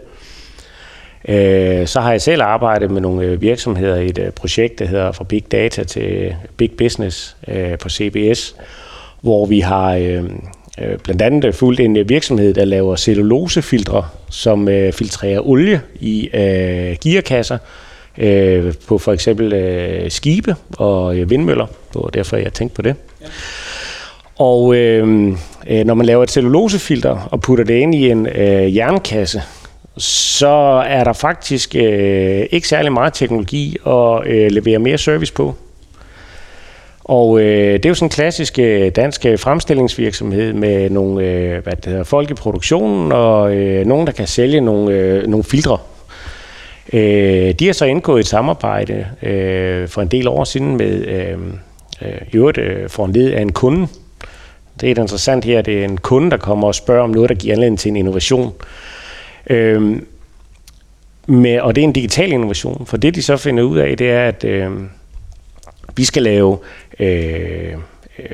så 1.85 1.99
har 2.01 2.11
jeg 2.11 2.21
selv 2.21 2.41
arbejdet 2.41 2.91
med 2.91 3.01
nogle 3.01 3.25
øh, 3.25 3.41
virksomheder 3.41 3.95
i 3.95 4.05
et 4.05 4.17
øh, 4.17 4.31
projekt, 4.31 4.79
der 4.79 4.85
hedder 4.85 5.11
Fra 5.11 5.23
Big 5.23 5.43
Data 5.51 5.83
til 5.83 6.35
Big 6.57 6.71
Business 6.77 7.35
på 7.79 7.89
CBS, 7.89 8.55
hvor 9.21 9.45
vi 9.45 9.59
har 9.59 10.21
blandt 11.03 11.21
andet 11.21 11.55
fulgt 11.55 11.79
en 11.79 12.09
virksomhed, 12.09 12.53
der 12.53 12.65
laver 12.65 12.95
cellulosefiltre, 12.95 14.05
som 14.29 14.67
filtrerer 14.67 15.47
olie 15.47 15.81
i 15.99 16.29
gearkasser 17.03 17.57
på 18.87 18.97
for 18.97 19.13
eksempel 19.13 20.05
skibe 20.09 20.55
og 20.77 21.15
vindmøller. 21.29 21.65
Det 21.65 22.01
var 22.01 22.09
derfor, 22.09 22.37
jeg 22.37 22.53
tænkte 22.53 22.75
på 22.75 22.81
det. 22.81 22.95
Ja. 23.21 23.25
Og 24.39 24.75
øh, 24.75 25.07
når 25.85 25.93
man 25.93 26.05
laver 26.05 26.23
et 26.23 26.31
cellulosefilter 26.31 27.27
og 27.31 27.41
putter 27.41 27.63
det 27.63 27.73
ind 27.73 27.95
i 27.95 28.09
en 28.09 28.27
øh, 28.27 28.75
jernkasse, 28.75 29.41
så 29.99 30.83
er 30.87 31.03
der 31.03 31.13
faktisk 31.13 31.75
øh, 31.75 32.45
ikke 32.51 32.67
særlig 32.67 32.93
meget 32.93 33.13
teknologi 33.13 33.77
at 33.87 34.27
øh, 34.27 34.51
levere 34.51 34.79
mere 34.79 34.97
service 34.97 35.33
på. 35.33 35.55
Og 37.03 37.39
øh, 37.39 37.73
det 37.73 37.85
er 37.85 37.89
jo 37.89 37.95
sådan 37.95 38.05
en 38.05 38.09
klassisk 38.09 38.59
øh, 38.59 38.91
dansk 38.95 39.25
øh, 39.25 39.39
fremstillingsvirksomhed 39.39 40.53
med 40.53 40.89
nogle 40.89 41.25
øh, 41.25 41.63
hvad 41.63 41.73
det 41.75 41.85
hedder, 41.85 42.03
folk 42.03 42.31
i 42.31 42.33
produktionen 42.33 43.11
og 43.11 43.55
øh, 43.55 43.85
nogen, 43.85 44.07
der 44.07 44.13
kan 44.13 44.27
sælge 44.27 44.61
nogle, 44.61 44.93
øh, 44.93 45.27
nogle 45.27 45.43
filtre. 45.43 45.77
Øh, 46.93 47.53
de 47.53 47.65
har 47.65 47.73
så 47.73 47.85
indgået 47.85 48.19
et 48.19 48.27
samarbejde 48.27 49.05
øh, 49.21 49.87
for 49.87 50.01
en 50.01 50.07
del 50.07 50.27
år 50.27 50.43
siden 50.43 50.77
med 50.77 51.05
øh, 51.07 51.37
øh, 52.01 52.21
i 52.31 52.37
øvrigt 52.37 52.57
øh, 52.57 52.89
for 52.89 53.05
en 53.05 53.13
led 53.13 53.31
af 53.31 53.41
en 53.41 53.51
kunde. 53.51 53.87
Det 54.81 54.91
er 54.91 55.01
interessant 55.01 55.45
her, 55.45 55.61
det 55.61 55.79
er 55.79 55.85
en 55.85 55.97
kunde, 55.97 56.31
der 56.31 56.37
kommer 56.37 56.67
og 56.67 56.75
spørger 56.75 57.03
om 57.03 57.09
noget, 57.09 57.29
der 57.29 57.35
giver 57.35 57.53
anledning 57.53 57.79
til 57.79 57.89
en 57.89 57.95
innovation. 57.95 58.53
Øhm, 59.49 60.05
med, 61.27 61.59
og 61.59 61.75
det 61.75 61.81
er 61.81 61.85
en 61.85 61.93
digital 61.93 62.31
innovation, 62.31 62.85
for 62.85 62.97
det 62.97 63.15
de 63.15 63.21
så 63.21 63.37
finder 63.37 63.63
ud 63.63 63.77
af, 63.77 63.97
det 63.97 64.11
er, 64.11 64.27
at 64.27 64.43
øh, 64.43 64.71
vi 65.95 66.03
skal 66.03 66.23
lave 66.23 66.57
øh, 66.99 67.73
øh 68.19 68.25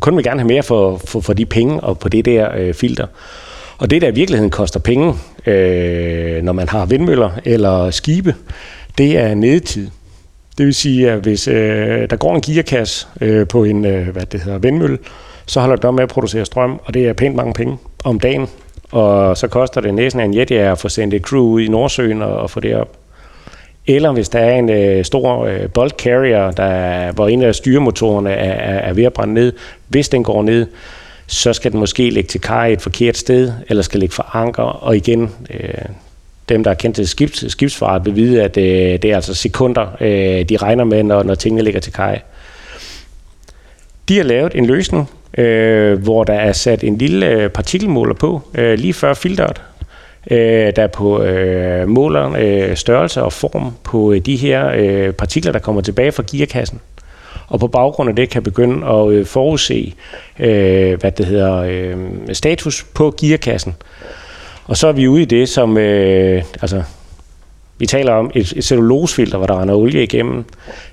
kun 0.00 0.16
vil 0.16 0.24
gerne 0.24 0.40
have 0.40 0.48
mere 0.48 0.62
for, 0.62 0.96
for, 0.96 1.20
for 1.20 1.32
de 1.32 1.46
penge 1.46 1.80
og 1.80 1.98
på 1.98 2.08
det 2.08 2.24
der 2.24 2.48
øh, 2.56 2.74
filter. 2.74 3.06
Og 3.78 3.90
det, 3.90 4.02
der 4.02 4.08
i 4.08 4.14
virkeligheden 4.14 4.50
koster 4.50 4.80
penge, 4.80 5.14
øh, 5.46 6.42
når 6.42 6.52
man 6.52 6.68
har 6.68 6.86
vindmøller 6.86 7.30
eller 7.44 7.90
skibe, 7.90 8.34
det 8.98 9.18
er 9.18 9.34
nedetid. 9.34 9.88
Det 10.58 10.66
vil 10.66 10.74
sige, 10.74 11.10
at 11.10 11.18
hvis 11.18 11.48
øh, 11.48 12.10
der 12.10 12.16
går 12.16 12.34
en 12.34 12.40
gearkasse 12.40 13.06
øh, 13.20 13.46
på 13.46 13.64
en 13.64 13.84
øh, 13.84 14.08
hvad 14.08 14.26
det 14.26 14.40
hedder, 14.40 14.58
vindmølle, 14.58 14.98
så 15.46 15.60
holder 15.60 15.76
det 15.76 15.84
op 15.84 15.94
med 15.94 16.02
at 16.02 16.08
producere 16.08 16.44
strøm, 16.44 16.80
og 16.84 16.94
det 16.94 17.08
er 17.08 17.12
pænt 17.12 17.36
mange 17.36 17.52
penge 17.52 17.78
om 18.04 18.20
dagen. 18.20 18.48
Og 18.90 19.36
så 19.36 19.48
koster 19.48 19.80
det 19.80 19.94
næsten 19.94 20.20
en 20.20 20.34
jetjager 20.34 20.72
at 20.72 20.78
få 20.78 20.88
sendt 20.88 21.14
et 21.14 21.22
crew 21.22 21.44
ud 21.44 21.60
i 21.60 21.68
Nordsøen 21.68 22.22
og, 22.22 22.36
og 22.36 22.50
få 22.50 22.60
det 22.60 22.76
op. 22.76 22.96
Eller 23.86 24.12
hvis 24.12 24.28
der 24.28 24.38
er 24.38 24.56
en 24.56 24.70
øh, 24.70 25.04
stor 25.04 25.44
øh, 25.44 25.68
bulk 25.68 25.98
carrier, 25.98 26.50
der, 26.50 27.12
hvor 27.12 27.28
en 27.28 27.42
af 27.42 27.54
styremotorerne 27.54 28.30
er, 28.30 28.52
er, 28.52 28.78
er 28.78 28.92
ved 28.92 29.04
at 29.04 29.12
brænde 29.12 29.34
ned, 29.34 29.52
hvis 29.88 30.08
den 30.08 30.24
går 30.24 30.42
ned, 30.42 30.66
så 31.26 31.52
skal 31.52 31.72
den 31.72 31.80
måske 31.80 32.10
ligge 32.10 32.28
til 32.28 32.40
kaj 32.40 32.68
et 32.68 32.80
forkert 32.80 33.16
sted, 33.16 33.52
eller 33.68 33.82
skal 33.82 34.00
ligge 34.00 34.14
for 34.14 34.36
anker, 34.36 34.62
og 34.62 34.96
igen, 34.96 35.30
øh, 35.50 35.84
dem, 36.48 36.64
der 36.64 36.70
er 36.70 36.74
kendt 36.74 36.96
til 36.96 37.08
skibs, 37.08 37.52
skibsfart, 37.52 38.06
vil 38.06 38.16
vide, 38.16 38.42
at 38.42 38.56
øh, 38.56 38.64
det 39.02 39.04
er 39.04 39.14
altså 39.14 39.34
sekunder, 39.34 39.86
øh, 40.00 40.48
de 40.48 40.56
regner 40.56 40.84
med, 40.84 41.02
når, 41.02 41.22
når 41.22 41.34
tingene 41.34 41.62
ligger 41.62 41.80
til 41.80 41.92
kaj. 41.92 42.20
De 44.08 44.16
har 44.16 44.24
lavet 44.24 44.54
en 44.54 44.66
løsning, 44.66 45.10
øh, 45.38 46.02
hvor 46.02 46.24
der 46.24 46.34
er 46.34 46.52
sat 46.52 46.84
en 46.84 46.98
lille 46.98 47.26
øh, 47.26 47.50
partikelmåler 47.50 48.14
på, 48.14 48.42
øh, 48.54 48.78
lige 48.78 48.92
før 48.92 49.14
filteret, 49.14 49.62
øh, 50.30 50.72
der 50.76 50.86
på 50.86 51.22
øh, 51.22 51.88
måler 51.88 52.34
øh, 52.38 52.76
størrelse 52.76 53.22
og 53.22 53.32
form 53.32 53.72
på 53.84 54.12
øh, 54.12 54.18
de 54.18 54.36
her 54.36 54.70
øh, 54.76 55.12
partikler, 55.12 55.52
der 55.52 55.58
kommer 55.58 55.82
tilbage 55.82 56.12
fra 56.12 56.22
gearkassen. 56.30 56.80
Og 57.48 57.60
på 57.60 57.66
baggrund 57.66 58.10
af 58.10 58.16
det 58.16 58.30
kan 58.30 58.42
begynde 58.42 58.86
at 58.86 59.10
øh, 59.10 59.26
forudse, 59.26 59.94
øh, 60.38 61.00
hvad 61.00 61.12
det 61.12 61.26
hedder, 61.26 61.56
øh, 61.56 61.96
status 62.32 62.86
på 62.94 63.14
gearkassen. 63.20 63.74
Og 64.64 64.76
så 64.76 64.88
er 64.88 64.92
vi 64.92 65.08
ude 65.08 65.22
i 65.22 65.24
det, 65.24 65.48
som 65.48 65.78
øh, 65.78 66.42
altså, 66.62 66.82
vi 67.80 67.86
taler 67.86 68.12
om 68.12 68.30
et, 68.34 68.52
et 68.56 68.64
cellulosefilter, 68.64 69.38
hvor 69.38 69.46
der 69.46 69.60
render 69.60 69.74
olie 69.74 70.02
igennem, 70.02 70.44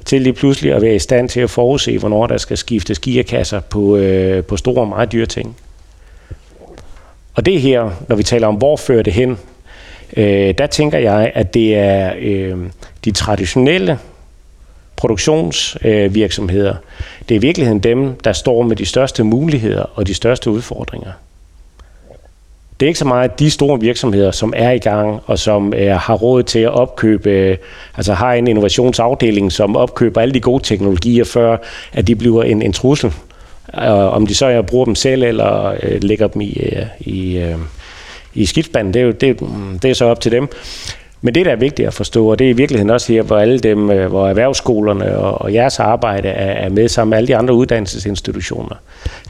til 0.06 0.22
lige 0.22 0.34
pludselig 0.34 0.74
at 0.74 0.82
være 0.82 0.96
i 0.96 1.00
stand 1.00 1.30
til 1.30 1.40
at 1.40 1.50
forudse, 1.50 1.98
hvornår 1.98 2.28
der 2.28 2.38
skal 2.38 2.58
skiftes 2.58 3.00
gearkasser 3.00 3.60
på, 3.60 3.98
øh, 3.98 4.44
på 4.44 4.58
store 4.58 4.82
og 4.82 4.88
meget 4.88 5.12
dyre 5.12 5.26
ting. 5.26 5.58
Og 7.36 7.46
det 7.46 7.62
her, 7.62 7.92
når 8.08 8.16
vi 8.16 8.24
taler 8.24 8.48
om, 8.48 8.56
hvor 8.56 8.78
fører 8.78 9.04
det 9.04 9.14
hen, 9.14 9.38
øh, 10.18 10.54
der 10.58 10.68
tænker 10.68 10.98
jeg, 10.98 11.32
at 11.36 11.54
det 11.54 11.76
er 11.76 12.14
øh, 12.20 12.58
de 13.06 13.12
traditionelle 13.12 14.00
produktionsvirksomheder. 14.96 16.72
Øh, 16.72 16.80
det 17.30 17.36
er 17.36 17.40
i 17.40 17.42
virkeligheden 17.42 17.80
dem, 17.80 18.16
der 18.24 18.34
står 18.34 18.62
med 18.62 18.76
de 18.76 18.86
største 18.86 19.24
muligheder 19.24 19.86
og 19.96 20.08
de 20.08 20.14
største 20.14 20.52
udfordringer. 20.52 21.12
Det 22.80 22.86
er 22.86 22.88
ikke 22.88 23.00
så 23.00 23.06
meget 23.06 23.40
de 23.40 23.52
store 23.52 23.80
virksomheder, 23.80 24.32
som 24.32 24.54
er 24.56 24.72
i 24.72 24.78
gang, 24.78 25.20
og 25.26 25.40
som 25.40 25.74
øh, 25.74 25.92
har 25.92 26.14
råd 26.14 26.44
til 26.44 26.60
at 26.60 26.70
opkøbe, 26.70 27.30
øh, 27.30 27.58
altså 27.98 28.14
har 28.14 28.34
en 28.34 28.48
innovationsafdeling, 28.48 29.52
som 29.52 29.76
opkøber 29.76 30.22
alle 30.22 30.34
de 30.34 30.40
gode 30.40 30.64
teknologier, 30.64 31.24
før 31.24 31.58
at 31.94 32.08
de 32.08 32.16
bliver 32.16 32.44
en, 32.44 32.62
en 32.62 32.74
trussel. 32.74 33.14
Og 33.74 34.10
om 34.10 34.28
de 34.28 34.36
så 34.36 34.48
jeg 34.48 34.66
bruger 34.66 34.86
dem 34.86 34.96
selv, 34.96 35.24
eller 35.24 35.76
øh, 35.84 36.04
lægger 36.04 36.28
dem 36.28 36.42
i, 36.42 36.54
øh, 36.72 36.86
i, 37.00 37.38
øh, 37.38 37.56
i 38.34 38.46
skidtspanden, 38.46 38.94
det 38.94 39.02
er, 39.02 39.06
jo, 39.06 39.12
det, 39.12 39.42
mm, 39.42 39.80
det 39.80 39.90
er 39.90 39.96
så 39.96 40.06
op 40.06 40.22
til 40.22 40.32
dem. 40.32 40.48
Men 41.22 41.36
det, 41.36 41.46
der 41.46 41.52
er 41.52 41.56
vigtigt 41.56 41.88
at 41.88 41.94
forstå, 41.94 42.32
og 42.32 42.40
det 42.40 42.46
er 42.46 42.50
i 42.50 42.54
virkeligheden 42.54 42.90
også 42.90 43.14
her, 43.14 43.22
hvor 43.22 43.38
alle 43.38 43.60
dem, 43.60 43.90
øh, 43.90 44.10
hvor 44.10 44.28
erhvervsskolerne 44.28 45.18
og, 45.18 45.42
og 45.42 45.54
jeres 45.54 45.80
arbejde 45.80 46.28
er, 46.28 46.66
er 46.66 46.70
med 46.70 46.88
sammen 46.88 47.10
med 47.10 47.18
alle 47.18 47.28
de 47.28 47.36
andre 47.36 47.54
uddannelsesinstitutioner, 47.54 48.76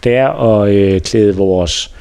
det 0.04 0.16
er 0.16 0.28
at 0.28 0.70
øh, 0.70 1.02
klæde 1.02 1.36
vores 1.36 1.92
øh, 1.94 1.98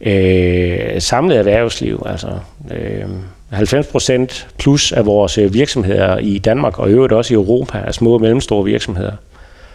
Øh, 0.00 1.00
samlede 1.00 1.38
erhvervsliv, 1.38 2.02
altså 2.06 2.28
øh, 2.70 3.04
90 3.50 3.86
procent 3.86 4.48
plus 4.58 4.92
af 4.92 5.06
vores 5.06 5.38
øh, 5.38 5.54
virksomheder 5.54 6.18
i 6.18 6.38
Danmark 6.38 6.78
og 6.78 6.90
i 6.90 6.92
øvrigt 6.92 7.12
også 7.12 7.34
i 7.34 7.36
Europa 7.36 7.78
er 7.78 7.92
små 7.92 8.14
og 8.14 8.20
mellemstore 8.20 8.64
virksomheder. 8.64 9.12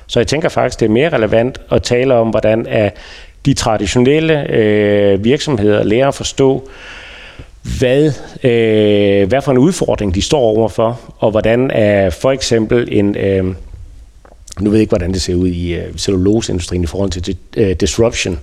Så 0.07 0.19
jeg 0.19 0.27
tænker 0.27 0.49
faktisk, 0.49 0.79
det 0.79 0.85
er 0.85 0.89
mere 0.89 1.09
relevant 1.09 1.61
at 1.71 1.83
tale 1.83 2.13
om, 2.13 2.29
hvordan 2.29 2.65
er 2.69 2.89
de 3.45 3.53
traditionelle 3.53 4.51
øh, 4.51 5.23
virksomheder 5.23 5.83
lærer 5.83 6.07
at 6.07 6.15
forstå, 6.15 6.69
hvad, 7.79 8.11
øh, 8.43 9.27
hvad 9.27 9.41
for 9.41 9.51
en 9.51 9.57
udfordring 9.57 10.15
de 10.15 10.21
står 10.21 10.39
overfor, 10.39 10.99
og 11.17 11.31
hvordan 11.31 11.71
er 11.71 12.09
for 12.09 12.31
eksempel 12.31 12.87
en... 12.91 13.17
Øh, 13.17 13.45
nu 14.59 14.69
ved 14.69 14.77
jeg 14.77 14.81
ikke, 14.81 14.91
hvordan 14.91 15.13
det 15.13 15.21
ser 15.21 15.35
ud 15.35 15.47
i 15.47 15.73
øh, 15.73 15.97
celluloseindustrien 15.97 16.83
i 16.83 16.85
forhold 16.85 17.09
til 17.09 17.37
øh, 17.57 17.75
disruption, 17.75 18.39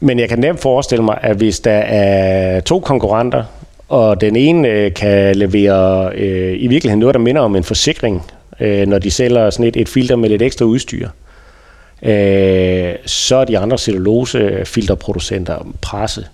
men 0.00 0.18
jeg 0.18 0.28
kan 0.28 0.38
nemt 0.38 0.60
forestille 0.60 1.04
mig, 1.04 1.18
at 1.22 1.36
hvis 1.36 1.60
der 1.60 1.78
er 1.78 2.60
to 2.60 2.80
konkurrenter, 2.80 3.44
og 3.88 4.20
den 4.20 4.36
ene 4.36 4.68
øh, 4.68 4.94
kan 4.94 5.36
levere 5.36 6.12
øh, 6.14 6.62
i 6.62 6.66
virkeligheden 6.66 7.00
noget, 7.00 7.14
der 7.14 7.20
minder 7.20 7.42
om 7.42 7.56
en 7.56 7.64
forsikring, 7.64 8.22
øh, 8.60 8.86
når 8.86 8.98
de 8.98 9.10
sælger 9.10 9.50
sådan 9.50 9.66
et, 9.66 9.76
et 9.76 9.88
filter 9.88 10.16
med 10.16 10.28
lidt 10.28 10.42
ekstra 10.42 10.64
udstyr, 10.64 11.08
øh, 12.02 12.94
så 13.06 13.36
er 13.36 13.44
de 13.44 13.58
andre 13.58 13.78
cellulosefilterproducenter 13.78 15.66
presset. 15.80 16.28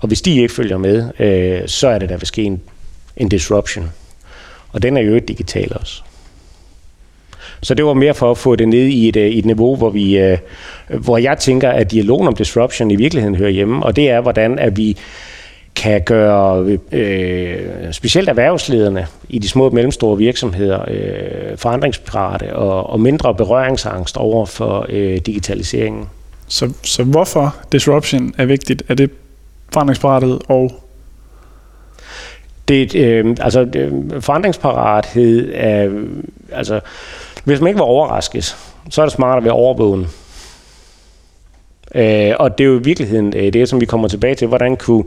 Og 0.00 0.08
hvis 0.08 0.22
de 0.22 0.36
ikke 0.36 0.54
følger 0.54 0.78
med, 0.78 1.10
øh, 1.18 1.68
så 1.68 1.88
er 1.88 1.98
det 1.98 2.08
der 2.08 2.16
vil 2.16 2.26
ske 2.26 2.42
en, 2.42 2.62
en 3.16 3.28
disruption. 3.28 3.92
Og 4.72 4.82
den 4.82 4.96
er 4.96 5.00
jo 5.00 5.18
digital 5.18 5.72
også. 5.80 6.02
Så 7.62 7.74
det 7.74 7.84
var 7.84 7.94
mere 7.94 8.14
for 8.14 8.30
at 8.30 8.38
få 8.38 8.56
det 8.56 8.68
ned 8.68 8.86
i 8.86 9.08
et, 9.08 9.16
øh, 9.16 9.26
et 9.26 9.44
niveau, 9.44 9.76
hvor, 9.76 9.90
vi, 9.90 10.18
øh, 10.18 10.38
hvor 10.88 11.18
jeg 11.18 11.38
tænker, 11.38 11.70
at 11.70 11.90
dialogen 11.90 12.28
om 12.28 12.34
disruption 12.34 12.90
i 12.90 12.96
virkeligheden 12.96 13.36
hører 13.36 13.50
hjemme. 13.50 13.86
Og 13.86 13.96
det 13.96 14.10
er, 14.10 14.20
hvordan 14.20 14.58
at 14.58 14.76
vi 14.76 14.96
kan 15.76 16.02
gøre 16.02 16.78
øh, 16.92 17.92
specielt 17.92 18.28
erhvervslederne 18.28 19.06
i 19.28 19.38
de 19.38 19.48
små 19.48 19.64
og 19.64 19.74
mellemstore 19.74 20.18
virksomheder 20.18 20.84
øh, 20.88 21.56
forandringsparate 21.56 22.56
og, 22.56 22.90
og 22.90 23.00
mindre 23.00 23.34
berøringsangst 23.34 24.16
over 24.16 24.46
for 24.46 24.86
øh, 24.88 25.16
digitaliseringen. 25.16 26.06
Så, 26.48 26.72
så 26.82 27.04
hvorfor 27.04 27.56
disruption 27.72 28.34
er 28.38 28.44
vigtigt? 28.44 28.82
Er 28.88 28.94
det 28.94 29.10
forandringsparathed 29.72 30.40
og 30.48 30.82
det, 32.68 32.94
øh, 32.94 33.36
altså, 33.40 33.64
det, 33.64 34.04
forandringsparathed 34.20 35.52
er, 35.54 35.90
altså, 36.52 36.80
hvis 37.46 37.60
man 37.60 37.68
ikke 37.68 37.78
var 37.78 37.84
overrasket, 37.84 38.56
så 38.90 39.02
er 39.02 39.06
det 39.06 39.12
smart 39.12 39.38
at 39.38 39.44
være 39.44 39.52
overvågen. 39.52 40.06
Øh, 41.94 42.32
og 42.38 42.58
det 42.58 42.64
er 42.64 42.68
jo 42.68 42.78
i 42.78 42.82
virkeligheden 42.82 43.32
øh, 43.36 43.52
det, 43.52 43.68
som 43.68 43.80
vi 43.80 43.86
kommer 43.86 44.08
tilbage 44.08 44.34
til, 44.34 44.48
hvordan 44.48 44.76
kunne 44.76 45.04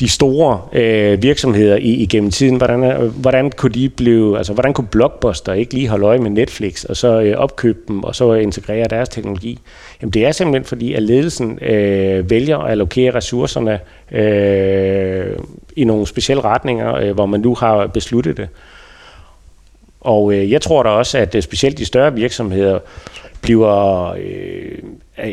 de 0.00 0.08
store 0.08 0.60
øh, 0.72 1.22
virksomheder 1.22 1.76
i, 1.76 1.90
igennem 1.90 2.30
tiden, 2.30 2.56
hvordan, 2.56 2.84
øh, 2.84 3.20
hvordan 3.20 3.50
kunne 3.50 3.72
de 3.72 3.88
blive, 3.88 4.38
altså 4.38 4.52
hvordan 4.52 4.72
kunne 4.72 4.86
Blockbuster 4.86 5.52
ikke 5.52 5.74
lige 5.74 5.88
holde 5.88 6.06
øje 6.06 6.18
med 6.18 6.30
Netflix, 6.30 6.84
og 6.84 6.96
så 6.96 7.20
øh, 7.20 7.36
opkøbe 7.36 7.78
dem, 7.88 8.04
og 8.04 8.14
så 8.14 8.34
øh, 8.34 8.42
integrere 8.42 8.88
deres 8.88 9.08
teknologi? 9.08 9.58
Jamen 10.02 10.12
det 10.12 10.26
er 10.26 10.32
simpelthen 10.32 10.64
fordi, 10.64 10.94
at 10.94 11.02
ledelsen 11.02 11.58
øh, 11.62 12.30
vælger 12.30 12.58
at 12.58 12.70
allokere 12.70 13.14
ressourcerne 13.14 13.80
øh, 14.12 15.36
i 15.76 15.84
nogle 15.84 16.06
specielle 16.06 16.44
retninger, 16.44 16.94
øh, 16.94 17.12
hvor 17.14 17.26
man 17.26 17.40
nu 17.40 17.54
har 17.54 17.86
besluttet 17.86 18.36
det. 18.36 18.48
Og 20.02 20.32
øh, 20.34 20.50
jeg 20.50 20.62
tror 20.62 20.82
da 20.82 20.88
også, 20.88 21.18
at 21.18 21.34
øh, 21.34 21.42
specielt 21.42 21.78
de 21.78 21.84
større 21.84 22.14
virksomheder 22.14 22.78
bliver 23.40 24.08
øh, 24.10 24.78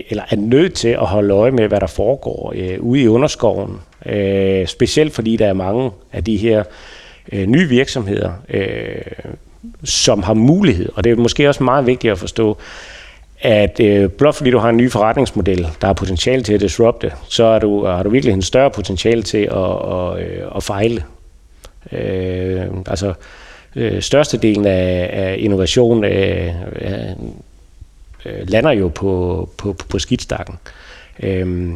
eller 0.09 0.23
er 0.29 0.35
nødt 0.35 0.73
til 0.73 0.87
at 0.87 1.05
holde 1.05 1.33
øje 1.33 1.51
med, 1.51 1.67
hvad 1.67 1.79
der 1.79 1.87
foregår 1.87 2.53
øh, 2.55 2.79
ude 2.79 3.01
i 3.01 3.07
underskoven. 3.07 3.79
Øh, 4.05 4.67
specielt 4.67 5.13
fordi 5.13 5.35
der 5.35 5.47
er 5.47 5.53
mange 5.53 5.91
af 6.13 6.23
de 6.23 6.37
her 6.37 6.63
øh, 7.31 7.45
nye 7.45 7.69
virksomheder, 7.69 8.31
øh, 8.49 9.01
som 9.83 10.23
har 10.23 10.33
mulighed, 10.33 10.89
og 10.95 11.03
det 11.03 11.11
er 11.11 11.15
måske 11.15 11.49
også 11.49 11.63
meget 11.63 11.85
vigtigt 11.85 12.11
at 12.11 12.17
forstå, 12.19 12.57
at 13.41 13.79
øh, 13.79 14.09
blot 14.09 14.35
fordi 14.35 14.51
du 14.51 14.57
har 14.57 14.69
en 14.69 14.77
ny 14.77 14.91
forretningsmodel, 14.91 15.67
der 15.81 15.87
har 15.87 15.93
potentiale 15.93 16.43
til 16.43 16.53
at 16.53 16.61
disrupte, 16.61 17.11
så 17.27 17.43
er 17.43 17.59
du, 17.59 17.85
har 17.85 18.03
du 18.03 18.09
virkelig 18.09 18.33
en 18.33 18.41
større 18.41 18.71
potentiale 18.71 19.23
til 19.23 19.37
at, 19.37 19.93
at, 19.93 20.19
øh, 20.19 20.47
at 20.55 20.63
fejle. 20.63 21.03
Øh, 21.91 22.65
altså, 22.87 23.13
øh, 23.79 24.01
størstedelen 24.01 24.65
af, 24.65 25.09
af 25.13 25.35
innovation 25.39 26.03
øh, 26.03 26.47
øh, 26.81 27.09
øh 28.25 28.47
lander 28.47 28.71
jo 28.71 28.87
på, 28.87 29.49
på, 29.57 29.73
på, 29.73 29.85
på 29.89 29.99
skidstakken. 29.99 30.55
Øh, 31.23 31.69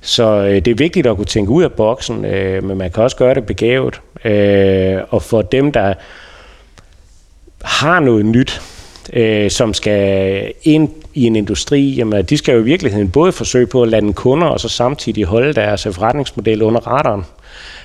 så 0.00 0.24
øh, 0.24 0.54
det 0.54 0.68
er 0.68 0.74
vigtigt 0.74 1.06
at 1.06 1.16
kunne 1.16 1.24
tænke 1.24 1.50
ud 1.50 1.62
af 1.62 1.72
boksen, 1.72 2.24
øh, 2.24 2.64
men 2.64 2.78
man 2.78 2.90
kan 2.90 3.02
også 3.02 3.16
gøre 3.16 3.34
det 3.34 3.46
begavet. 3.46 4.00
Øh, 4.24 5.00
og 5.08 5.22
for 5.22 5.42
dem, 5.42 5.72
der 5.72 5.94
har 7.62 8.00
noget 8.00 8.26
nyt, 8.26 8.60
øh, 9.12 9.50
som 9.50 9.74
skal 9.74 10.52
ind 10.62 10.88
i 11.14 11.24
en 11.24 11.36
industri, 11.36 11.94
jamen, 11.94 12.24
de 12.24 12.36
skal 12.36 12.54
jo 12.54 12.60
i 12.60 12.64
virkeligheden 12.64 13.10
både 13.10 13.32
forsøge 13.32 13.66
på 13.66 13.82
at 13.82 13.88
lande 13.88 14.12
kunder, 14.12 14.46
og 14.46 14.60
så 14.60 14.68
samtidig 14.68 15.24
holde 15.24 15.52
deres 15.52 15.86
forretningsmodel 15.92 16.62
under 16.62 16.80
radaren, 16.80 17.20
øh, 17.20 17.43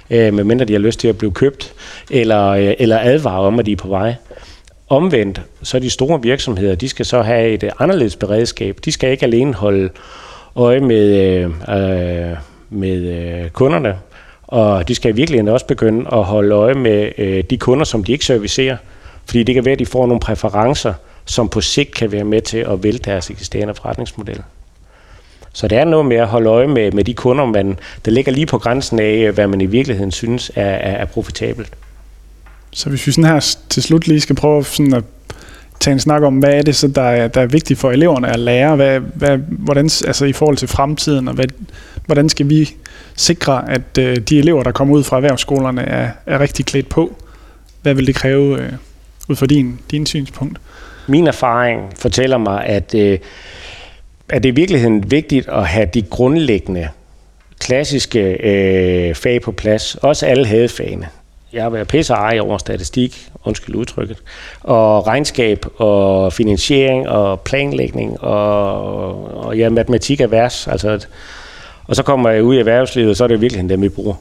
Øh, 0.10 0.34
medmindre 0.34 0.66
de 0.66 0.74
har 0.74 0.80
lyst 0.80 1.00
til 1.00 1.08
at 1.08 1.18
blive 1.18 1.32
købt, 1.32 1.74
eller, 2.12 2.48
øh, 2.48 2.74
eller 2.80 3.00
advare 3.00 3.40
om, 3.40 3.60
at 3.60 3.66
de 3.66 3.72
er 3.72 3.76
på 3.76 3.88
vej. 3.88 4.16
Omvendt, 4.90 5.42
så 5.64 5.80
de 5.80 5.90
store 5.90 6.22
virksomheder, 6.22 6.76
de 6.76 6.90
skal 6.90 7.06
så 7.06 7.22
have 7.22 7.50
et 7.50 7.70
anderledes 7.80 8.16
beredskab. 8.16 8.80
De 8.86 8.92
skal 8.92 9.12
ikke 9.12 9.26
alene 9.26 9.54
holde 9.54 9.90
øje 10.56 10.80
med, 10.80 11.06
øh, 11.18 11.46
øh 11.46 12.38
med 12.72 12.98
øh, 12.98 13.50
kunderne, 13.50 13.96
og 14.44 14.88
de 14.88 14.96
skal 14.96 15.16
virkelig 15.16 15.52
også 15.52 15.66
begynde 15.66 16.06
at 16.14 16.24
holde 16.24 16.56
øje 16.56 16.74
med 16.74 17.12
øh, 17.18 17.44
de 17.50 17.58
kunder, 17.58 17.86
som 17.86 18.04
de 18.04 18.12
ikke 18.12 18.26
servicerer. 18.26 18.78
Fordi 19.26 19.44
det 19.44 19.56
kan 19.56 19.66
være, 19.66 19.74
at 19.74 19.80
de 19.80 19.86
får 19.86 20.08
nogle 20.08 20.20
præferencer, 20.20 20.94
som 21.26 21.50
på 21.50 21.62
sigt 21.62 21.96
kan 21.96 22.12
være 22.12 22.24
med 22.24 22.42
til 22.42 22.58
at 22.58 22.84
vælte 22.84 23.12
deres 23.12 23.30
eksisterende 23.30 23.74
forretningsmodel. 23.74 24.44
Så 25.60 25.68
det 25.68 25.78
er 25.78 25.86
noget 25.86 26.06
med 26.06 26.18
at 26.18 26.28
holde 26.28 26.50
øje 26.50 26.68
med, 26.68 26.92
med 26.92 27.04
de 27.04 27.14
kunder, 27.14 27.46
man, 27.46 27.80
der 28.06 28.12
ligger 28.12 28.32
lige 28.32 28.46
på 28.46 28.58
grænsen 28.58 29.00
af, 29.00 29.32
hvad 29.32 29.48
man 29.48 29.62
i 29.62 29.66
virkeligheden 29.66 30.12
synes 30.12 30.52
er, 30.56 30.66
er, 30.66 30.92
er 30.92 31.06
profitabelt. 31.06 31.72
Så 32.72 32.90
hvis 32.90 33.08
vi 33.08 33.12
sådan 33.12 33.32
her 33.32 33.56
til 33.70 33.84
slut 33.84 34.08
lige 34.08 34.22
skal 34.22 34.36
prøve 34.36 34.66
sådan 34.66 34.94
at 34.94 35.04
tage 35.80 35.94
en 35.94 36.00
snak 36.00 36.22
om, 36.22 36.38
hvad 36.38 36.54
er 36.54 36.62
det 36.62 36.76
så, 36.76 36.88
der 36.88 37.02
er, 37.02 37.28
der 37.28 37.42
er 37.42 37.46
vigtigt 37.46 37.80
for 37.80 37.92
eleverne 37.92 38.30
at 38.30 38.40
lære, 38.40 38.76
hvad, 38.76 39.00
hvad, 39.00 39.38
hvordan, 39.38 39.86
altså 39.86 40.26
i 40.26 40.34
forhold 40.34 40.58
til 40.58 40.68
fremtiden, 40.68 41.28
og 41.28 41.34
hvad, 41.34 41.46
hvordan 42.06 42.30
skal 42.30 42.50
vi 42.50 42.76
sikre, 43.16 43.72
at 43.72 43.98
øh, 44.00 44.18
de 44.18 44.40
elever, 44.40 44.64
der 44.64 44.72
kommer 44.72 44.96
ud 44.96 45.04
fra 45.04 45.16
erhvervsskolerne, 45.16 45.82
er, 45.82 46.10
er 46.26 46.40
rigtig 46.40 46.66
klædt 46.66 46.90
på? 46.90 47.16
Hvad 47.82 47.94
vil 47.94 48.08
det 48.08 48.16
kræve 48.16 48.62
øh, 48.62 48.72
ud 49.30 49.36
fra 49.36 49.46
din, 49.46 49.80
din 49.92 50.06
synspunkt? 50.06 50.60
Min 51.08 51.28
erfaring 51.28 51.82
fortæller 51.96 52.38
mig, 52.38 52.66
at, 52.66 52.96
øh, 52.96 53.20
at 54.30 54.44
det 54.44 54.50
er 54.50 54.54
i 54.54 54.56
virkeligheden 54.56 55.12
vigtigt 55.12 55.48
at 55.48 55.68
have 55.68 55.90
de 55.94 56.02
grundlæggende 56.02 56.88
klassiske 57.60 58.20
øh, 58.20 59.16
fag 59.16 59.42
på 59.42 59.52
plads. 59.52 59.96
Også 59.96 60.26
alle 60.26 60.46
havde 60.46 60.70
fagene 60.70 61.08
jeg 61.54 61.64
har 61.64 61.70
været 61.70 61.88
pisse 61.88 62.16
over 62.16 62.58
statistik, 62.58 63.30
undskyld 63.46 63.76
udtrykket, 63.76 64.18
og 64.62 65.08
regnskab 65.08 65.66
og 65.76 66.34
finansiering 66.34 67.10
og 67.10 67.40
planlægning 67.40 68.24
og, 68.24 69.46
og 69.46 69.58
ja, 69.58 69.70
matematik 69.70 70.22
er 70.22 70.28
værs. 70.28 70.68
Altså, 70.68 71.06
og 71.88 71.96
så 71.96 72.04
kommer 72.04 72.30
jeg 72.30 72.44
ud 72.44 72.56
i 72.56 72.60
erhvervslivet, 72.60 73.10
og 73.10 73.16
så 73.16 73.24
er 73.24 73.28
det 73.28 73.42
virkelig 73.42 73.70
dem, 73.70 73.82
vi 73.82 73.90
bruger. 73.90 74.16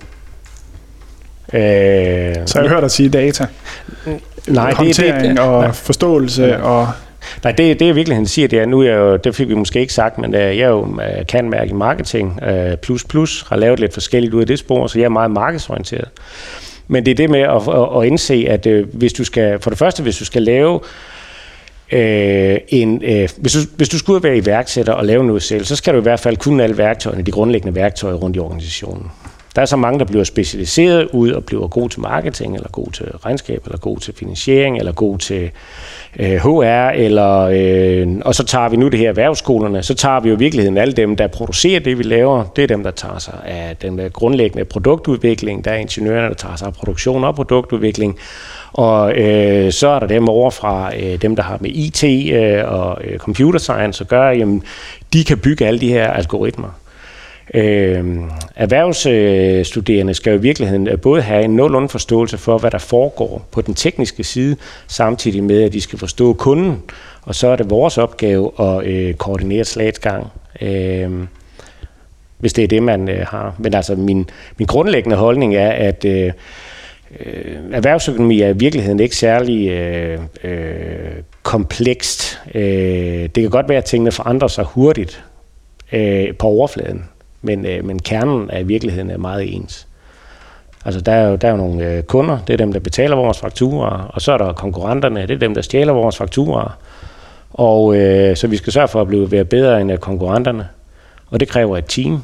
Øh, 1.52 2.34
så 2.46 2.60
jeg 2.60 2.62
har 2.62 2.68
hørt 2.68 2.82
dig 2.82 2.90
sige 2.90 3.08
data. 3.08 3.46
Nej, 4.48 4.74
Håndtering 4.74 5.20
det, 5.20 5.30
det, 5.30 5.38
og 5.38 5.62
nej, 5.62 5.72
forståelse 5.72 6.62
og... 6.62 6.88
Nej, 7.44 7.52
det, 7.52 7.80
det 7.80 7.86
jeg 7.86 7.96
virkelig 7.96 8.28
siger, 8.28 8.48
det 8.48 8.58
er, 8.58 8.66
nu 8.66 8.80
er 8.80 8.84
jeg 8.84 8.96
jo, 8.96 9.16
det 9.16 9.34
fik 9.34 9.48
vi 9.48 9.54
måske 9.54 9.80
ikke 9.80 9.92
sagt, 9.92 10.18
men 10.18 10.34
uh, 10.34 10.40
jeg 10.40 10.58
er 10.58 10.68
jo 10.68 10.80
uh, 10.80 10.98
kan 11.28 11.50
mærke 11.50 11.70
i 11.70 11.74
marketing, 11.74 12.40
uh, 12.48 12.78
plus 12.82 13.04
plus, 13.04 13.44
har 13.48 13.56
lavet 13.56 13.80
lidt 13.80 13.92
forskelligt 13.92 14.34
ud 14.34 14.40
af 14.40 14.46
det 14.46 14.58
spor, 14.58 14.86
så 14.86 14.98
jeg 14.98 15.04
er 15.04 15.08
meget 15.08 15.30
markedsorienteret. 15.30 16.08
Men 16.88 17.04
det 17.04 17.10
er 17.10 17.14
det 17.14 17.30
med 17.30 17.40
at, 17.40 17.68
at, 17.68 18.00
at 18.00 18.06
indse, 18.06 18.46
at 18.48 18.66
hvis 18.92 19.12
du 19.12 19.24
skal, 19.24 19.60
for 19.60 19.70
det 19.70 19.78
første, 19.78 20.02
hvis 20.02 20.18
du 20.18 20.24
skal 20.24 20.42
lave 20.42 20.80
øh, 21.92 22.58
en, 22.68 23.02
øh, 23.04 23.28
hvis, 23.36 23.52
du, 23.52 23.58
hvis 23.76 23.88
du 23.88 23.98
skulle 23.98 24.22
være 24.22 24.36
iværksætter 24.36 24.92
og 24.92 25.04
lave 25.04 25.24
noget 25.24 25.42
selv, 25.42 25.64
så 25.64 25.76
skal 25.76 25.94
du 25.94 25.98
i 25.98 26.02
hvert 26.02 26.20
fald 26.20 26.36
kunne 26.36 26.62
alle 26.62 26.78
værktøjerne, 26.78 27.22
de 27.22 27.30
grundlæggende 27.30 27.74
værktøjer 27.74 28.14
rundt 28.14 28.36
i 28.36 28.38
organisationen. 28.38 29.10
Der 29.56 29.62
er 29.62 29.66
så 29.66 29.76
mange, 29.76 29.98
der 29.98 30.04
bliver 30.04 30.24
specialiseret 30.24 31.08
ud 31.12 31.30
og 31.30 31.44
bliver 31.44 31.68
god 31.68 31.88
til 31.88 32.00
marketing, 32.00 32.54
eller 32.54 32.68
god 32.68 32.92
til 32.92 33.06
regnskab, 33.06 33.64
eller 33.64 33.78
god 33.78 33.98
til 33.98 34.14
finansiering, 34.14 34.78
eller 34.78 34.92
god 34.92 35.18
til 35.18 35.50
øh, 36.18 36.36
HR, 36.36 36.90
eller, 36.90 37.40
øh, 37.40 38.08
og 38.24 38.34
så 38.34 38.44
tager 38.44 38.68
vi 38.68 38.76
nu 38.76 38.88
det 38.88 38.98
her 38.98 39.08
erhvervsskolerne, 39.08 39.82
så 39.82 39.94
tager 39.94 40.20
vi 40.20 40.28
jo 40.28 40.34
i 40.34 40.38
virkeligheden 40.38 40.78
alle 40.78 40.94
dem, 40.94 41.16
der 41.16 41.26
producerer 41.26 41.80
det, 41.80 41.98
vi 41.98 42.02
laver. 42.02 42.44
Det 42.56 42.62
er 42.62 42.68
dem, 42.68 42.82
der 42.82 42.90
tager 42.90 43.18
sig 43.18 43.34
af 43.46 43.76
den 43.82 43.98
der 43.98 44.08
grundlæggende 44.08 44.64
produktudvikling. 44.64 45.64
Der 45.64 45.70
er 45.70 45.76
ingeniørerne, 45.76 46.28
der 46.28 46.34
tager 46.34 46.56
sig 46.56 46.66
af 46.66 46.74
produktion 46.74 47.24
og 47.24 47.34
produktudvikling. 47.34 48.18
Og 48.72 49.12
øh, 49.18 49.72
så 49.72 49.88
er 49.88 49.98
der 49.98 50.06
dem 50.06 50.28
over 50.28 50.50
fra 50.50 50.90
øh, 50.96 51.22
dem, 51.22 51.36
der 51.36 51.42
har 51.42 51.58
med 51.60 51.70
IT 51.70 52.04
øh, 52.32 52.72
og 52.72 52.98
øh, 53.04 53.18
computer 53.18 53.58
science 53.58 54.04
at 54.04 54.08
gøre, 54.08 54.36
jamen, 54.36 54.62
de 55.12 55.24
kan 55.24 55.38
bygge 55.38 55.66
alle 55.66 55.80
de 55.80 55.88
her 55.88 56.10
algoritmer. 56.10 56.68
Øh, 57.54 58.04
erhvervsstuderende 58.56 60.14
skal 60.14 60.30
jo 60.30 60.38
i 60.38 60.42
virkeligheden 60.42 60.88
øh, 60.88 61.00
både 61.00 61.22
have 61.22 61.44
en 61.44 61.56
nogenlunde 61.56 61.88
forståelse 61.88 62.38
for, 62.38 62.58
hvad 62.58 62.70
der 62.70 62.78
foregår 62.78 63.46
på 63.52 63.60
den 63.60 63.74
tekniske 63.74 64.24
side, 64.24 64.56
samtidig 64.86 65.44
med, 65.44 65.62
at 65.62 65.72
de 65.72 65.80
skal 65.80 65.98
forstå 65.98 66.32
kunden, 66.32 66.82
og 67.22 67.34
så 67.34 67.48
er 67.48 67.56
det 67.56 67.70
vores 67.70 67.98
opgave 67.98 68.52
at 68.60 68.86
øh, 68.86 69.14
koordinere 69.14 69.64
slagsgang. 69.64 70.26
Øh, 70.60 71.10
hvis 72.38 72.52
det 72.52 72.64
er 72.64 72.68
det, 72.68 72.82
man 72.82 73.08
øh, 73.08 73.26
har. 73.26 73.54
Men 73.58 73.74
altså, 73.74 73.94
min, 73.94 74.30
min 74.58 74.66
grundlæggende 74.66 75.16
holdning 75.16 75.56
er, 75.56 75.70
at 75.70 76.04
øh, 76.04 76.32
øh, 77.20 77.56
erhvervsøkonomi 77.72 78.40
er 78.40 78.48
i 78.48 78.56
virkeligheden 78.56 79.00
ikke 79.00 79.16
særlig 79.16 79.68
øh, 79.68 80.18
øh, 80.44 81.12
komplekst. 81.42 82.40
Øh, 82.54 82.62
det 83.22 83.34
kan 83.34 83.50
godt 83.50 83.68
være, 83.68 83.78
at 83.78 83.84
tingene 83.84 84.12
forandrer 84.12 84.48
sig 84.48 84.64
hurtigt 84.64 85.24
øh, 85.92 86.34
på 86.34 86.46
overfladen. 86.46 87.04
Men, 87.42 87.66
øh, 87.66 87.84
men 87.84 87.98
kernen 87.98 88.50
er 88.50 88.58
i 88.58 88.62
virkeligheden 88.62 89.10
er 89.10 89.16
meget 89.16 89.54
ens. 89.54 89.86
Altså 90.84 91.00
der 91.00 91.12
er 91.12 91.28
jo, 91.28 91.36
der 91.36 91.48
er 91.48 91.52
jo 91.52 91.56
nogle 91.56 91.92
øh, 91.92 92.02
kunder, 92.02 92.38
det 92.46 92.52
er 92.52 92.56
dem, 92.56 92.72
der 92.72 92.80
betaler 92.80 93.16
vores 93.16 93.38
fakturer, 93.38 94.10
og 94.14 94.22
så 94.22 94.32
er 94.32 94.38
der 94.38 94.52
konkurrenterne, 94.52 95.22
det 95.22 95.30
er 95.30 95.38
dem, 95.38 95.54
der 95.54 95.62
stjæler 95.62 95.92
vores 95.92 96.16
fakturer. 96.16 96.78
Og 97.50 97.96
øh, 97.96 98.36
så 98.36 98.46
vi 98.46 98.56
skal 98.56 98.72
sørge 98.72 98.88
for 98.88 99.00
at 99.00 99.08
blive 99.08 99.30
være 99.30 99.44
bedre 99.44 99.80
end 99.80 99.92
øh, 99.92 99.98
konkurrenterne. 99.98 100.68
Og 101.30 101.40
det 101.40 101.48
kræver 101.48 101.78
et 101.78 101.84
team. 101.88 102.22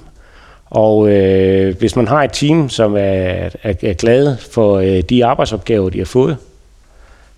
Og 0.70 1.11
øh, 1.11 1.79
hvis 1.79 1.96
man 1.96 2.09
har 2.09 2.22
et 2.22 2.33
team, 2.33 2.68
som 2.68 2.94
er, 2.94 3.00
er, 3.62 3.74
er 3.83 3.94
glade 3.94 4.38
for 4.50 4.77
øh, 4.77 5.00
de 5.00 5.24
arbejdsopgaver, 5.24 5.90
de 5.90 5.98
har 5.98 6.05
fået, 6.05 6.37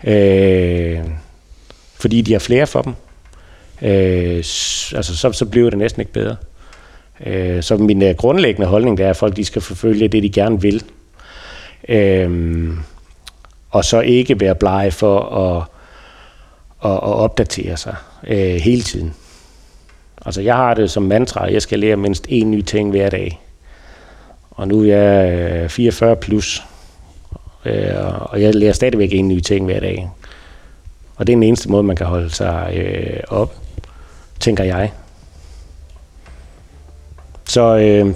øh, 0.04 1.00
fordi 2.00 2.20
de 2.20 2.32
har 2.32 2.38
flere 2.38 2.66
for 2.66 2.82
dem, 2.82 2.94
øh, 3.82 4.36
altså, 4.36 5.16
så, 5.16 5.32
så 5.32 5.46
bliver 5.46 5.70
det 5.70 5.78
næsten 5.78 6.00
ikke 6.00 6.12
bedre. 6.12 6.36
Øh, 7.26 7.62
så 7.62 7.76
min 7.76 8.02
øh, 8.02 8.14
grundlæggende 8.14 8.66
holdning 8.66 8.98
det 8.98 9.06
er, 9.06 9.10
at 9.10 9.16
folk 9.16 9.36
de 9.36 9.44
skal 9.44 9.62
forfølge 9.62 10.08
det, 10.08 10.22
de 10.22 10.30
gerne 10.30 10.60
vil. 10.60 10.84
Øh, 11.88 12.68
og 13.70 13.84
så 13.84 14.00
ikke 14.00 14.40
være 14.40 14.54
blege 14.54 14.90
for 14.90 15.20
at, 15.20 15.62
at, 16.90 16.96
at 16.96 17.02
opdatere 17.02 17.76
sig 17.76 17.94
øh, 18.26 18.54
hele 18.54 18.82
tiden. 18.82 19.14
Altså 20.26 20.40
jeg 20.40 20.56
har 20.56 20.74
det 20.74 20.90
som 20.90 21.02
mantra, 21.02 21.46
at 21.46 21.52
jeg 21.52 21.62
skal 21.62 21.78
lære 21.78 21.96
mindst 21.96 22.26
én 22.26 22.44
ny 22.44 22.62
ting 22.62 22.90
hver 22.90 23.10
dag. 23.10 23.40
Og 24.50 24.68
nu 24.68 24.80
er 24.80 24.86
jeg 24.86 25.32
øh, 25.62 25.68
44 25.68 26.16
plus, 26.16 26.62
øh, 27.64 28.20
og 28.20 28.42
jeg 28.42 28.54
lærer 28.54 28.72
stadigvæk 28.72 29.12
en 29.12 29.28
ny 29.28 29.40
ting 29.40 29.64
hver 29.64 29.80
dag. 29.80 30.10
Og 31.16 31.26
det 31.26 31.32
er 31.32 31.36
den 31.36 31.42
eneste 31.42 31.70
måde, 31.70 31.82
man 31.82 31.96
kan 31.96 32.06
holde 32.06 32.30
sig 32.30 32.72
øh, 32.76 33.20
op, 33.28 33.56
tænker 34.40 34.64
jeg. 34.64 34.92
Så 37.46 37.76
øh, 37.76 38.14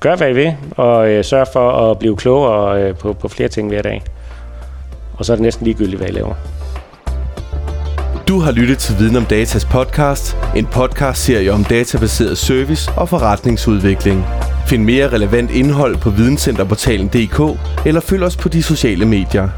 gør 0.00 0.16
hvad 0.16 0.30
I 0.30 0.32
vil, 0.32 0.56
og 0.76 1.08
øh, 1.10 1.24
sørg 1.24 1.46
for 1.52 1.90
at 1.90 1.98
blive 1.98 2.16
klogere 2.16 2.82
øh, 2.82 2.96
på, 2.96 3.12
på 3.12 3.28
flere 3.28 3.48
ting 3.48 3.68
hver 3.68 3.82
dag. 3.82 4.02
Og 5.18 5.24
så 5.24 5.32
er 5.32 5.36
det 5.36 5.42
næsten 5.42 5.64
ligegyldigt, 5.64 5.98
hvad 5.98 6.08
I 6.08 6.12
laver. 6.12 6.34
Du 8.28 8.38
har 8.38 8.52
lyttet 8.52 8.78
til 8.78 8.98
Viden 8.98 9.16
om 9.16 9.24
Datas 9.24 9.64
podcast, 9.64 10.36
en 10.56 10.66
podcast-serie 10.66 11.52
om 11.52 11.64
databaseret 11.64 12.38
service 12.38 12.90
og 12.96 13.08
forretningsudvikling. 13.08 14.24
Find 14.66 14.84
mere 14.84 15.08
relevant 15.08 15.50
indhold 15.50 15.96
på 15.96 16.10
videncenterportalen.dk 16.10 17.58
eller 17.86 18.00
følg 18.00 18.22
os 18.22 18.36
på 18.36 18.48
de 18.48 18.62
sociale 18.62 19.06
medier. 19.06 19.48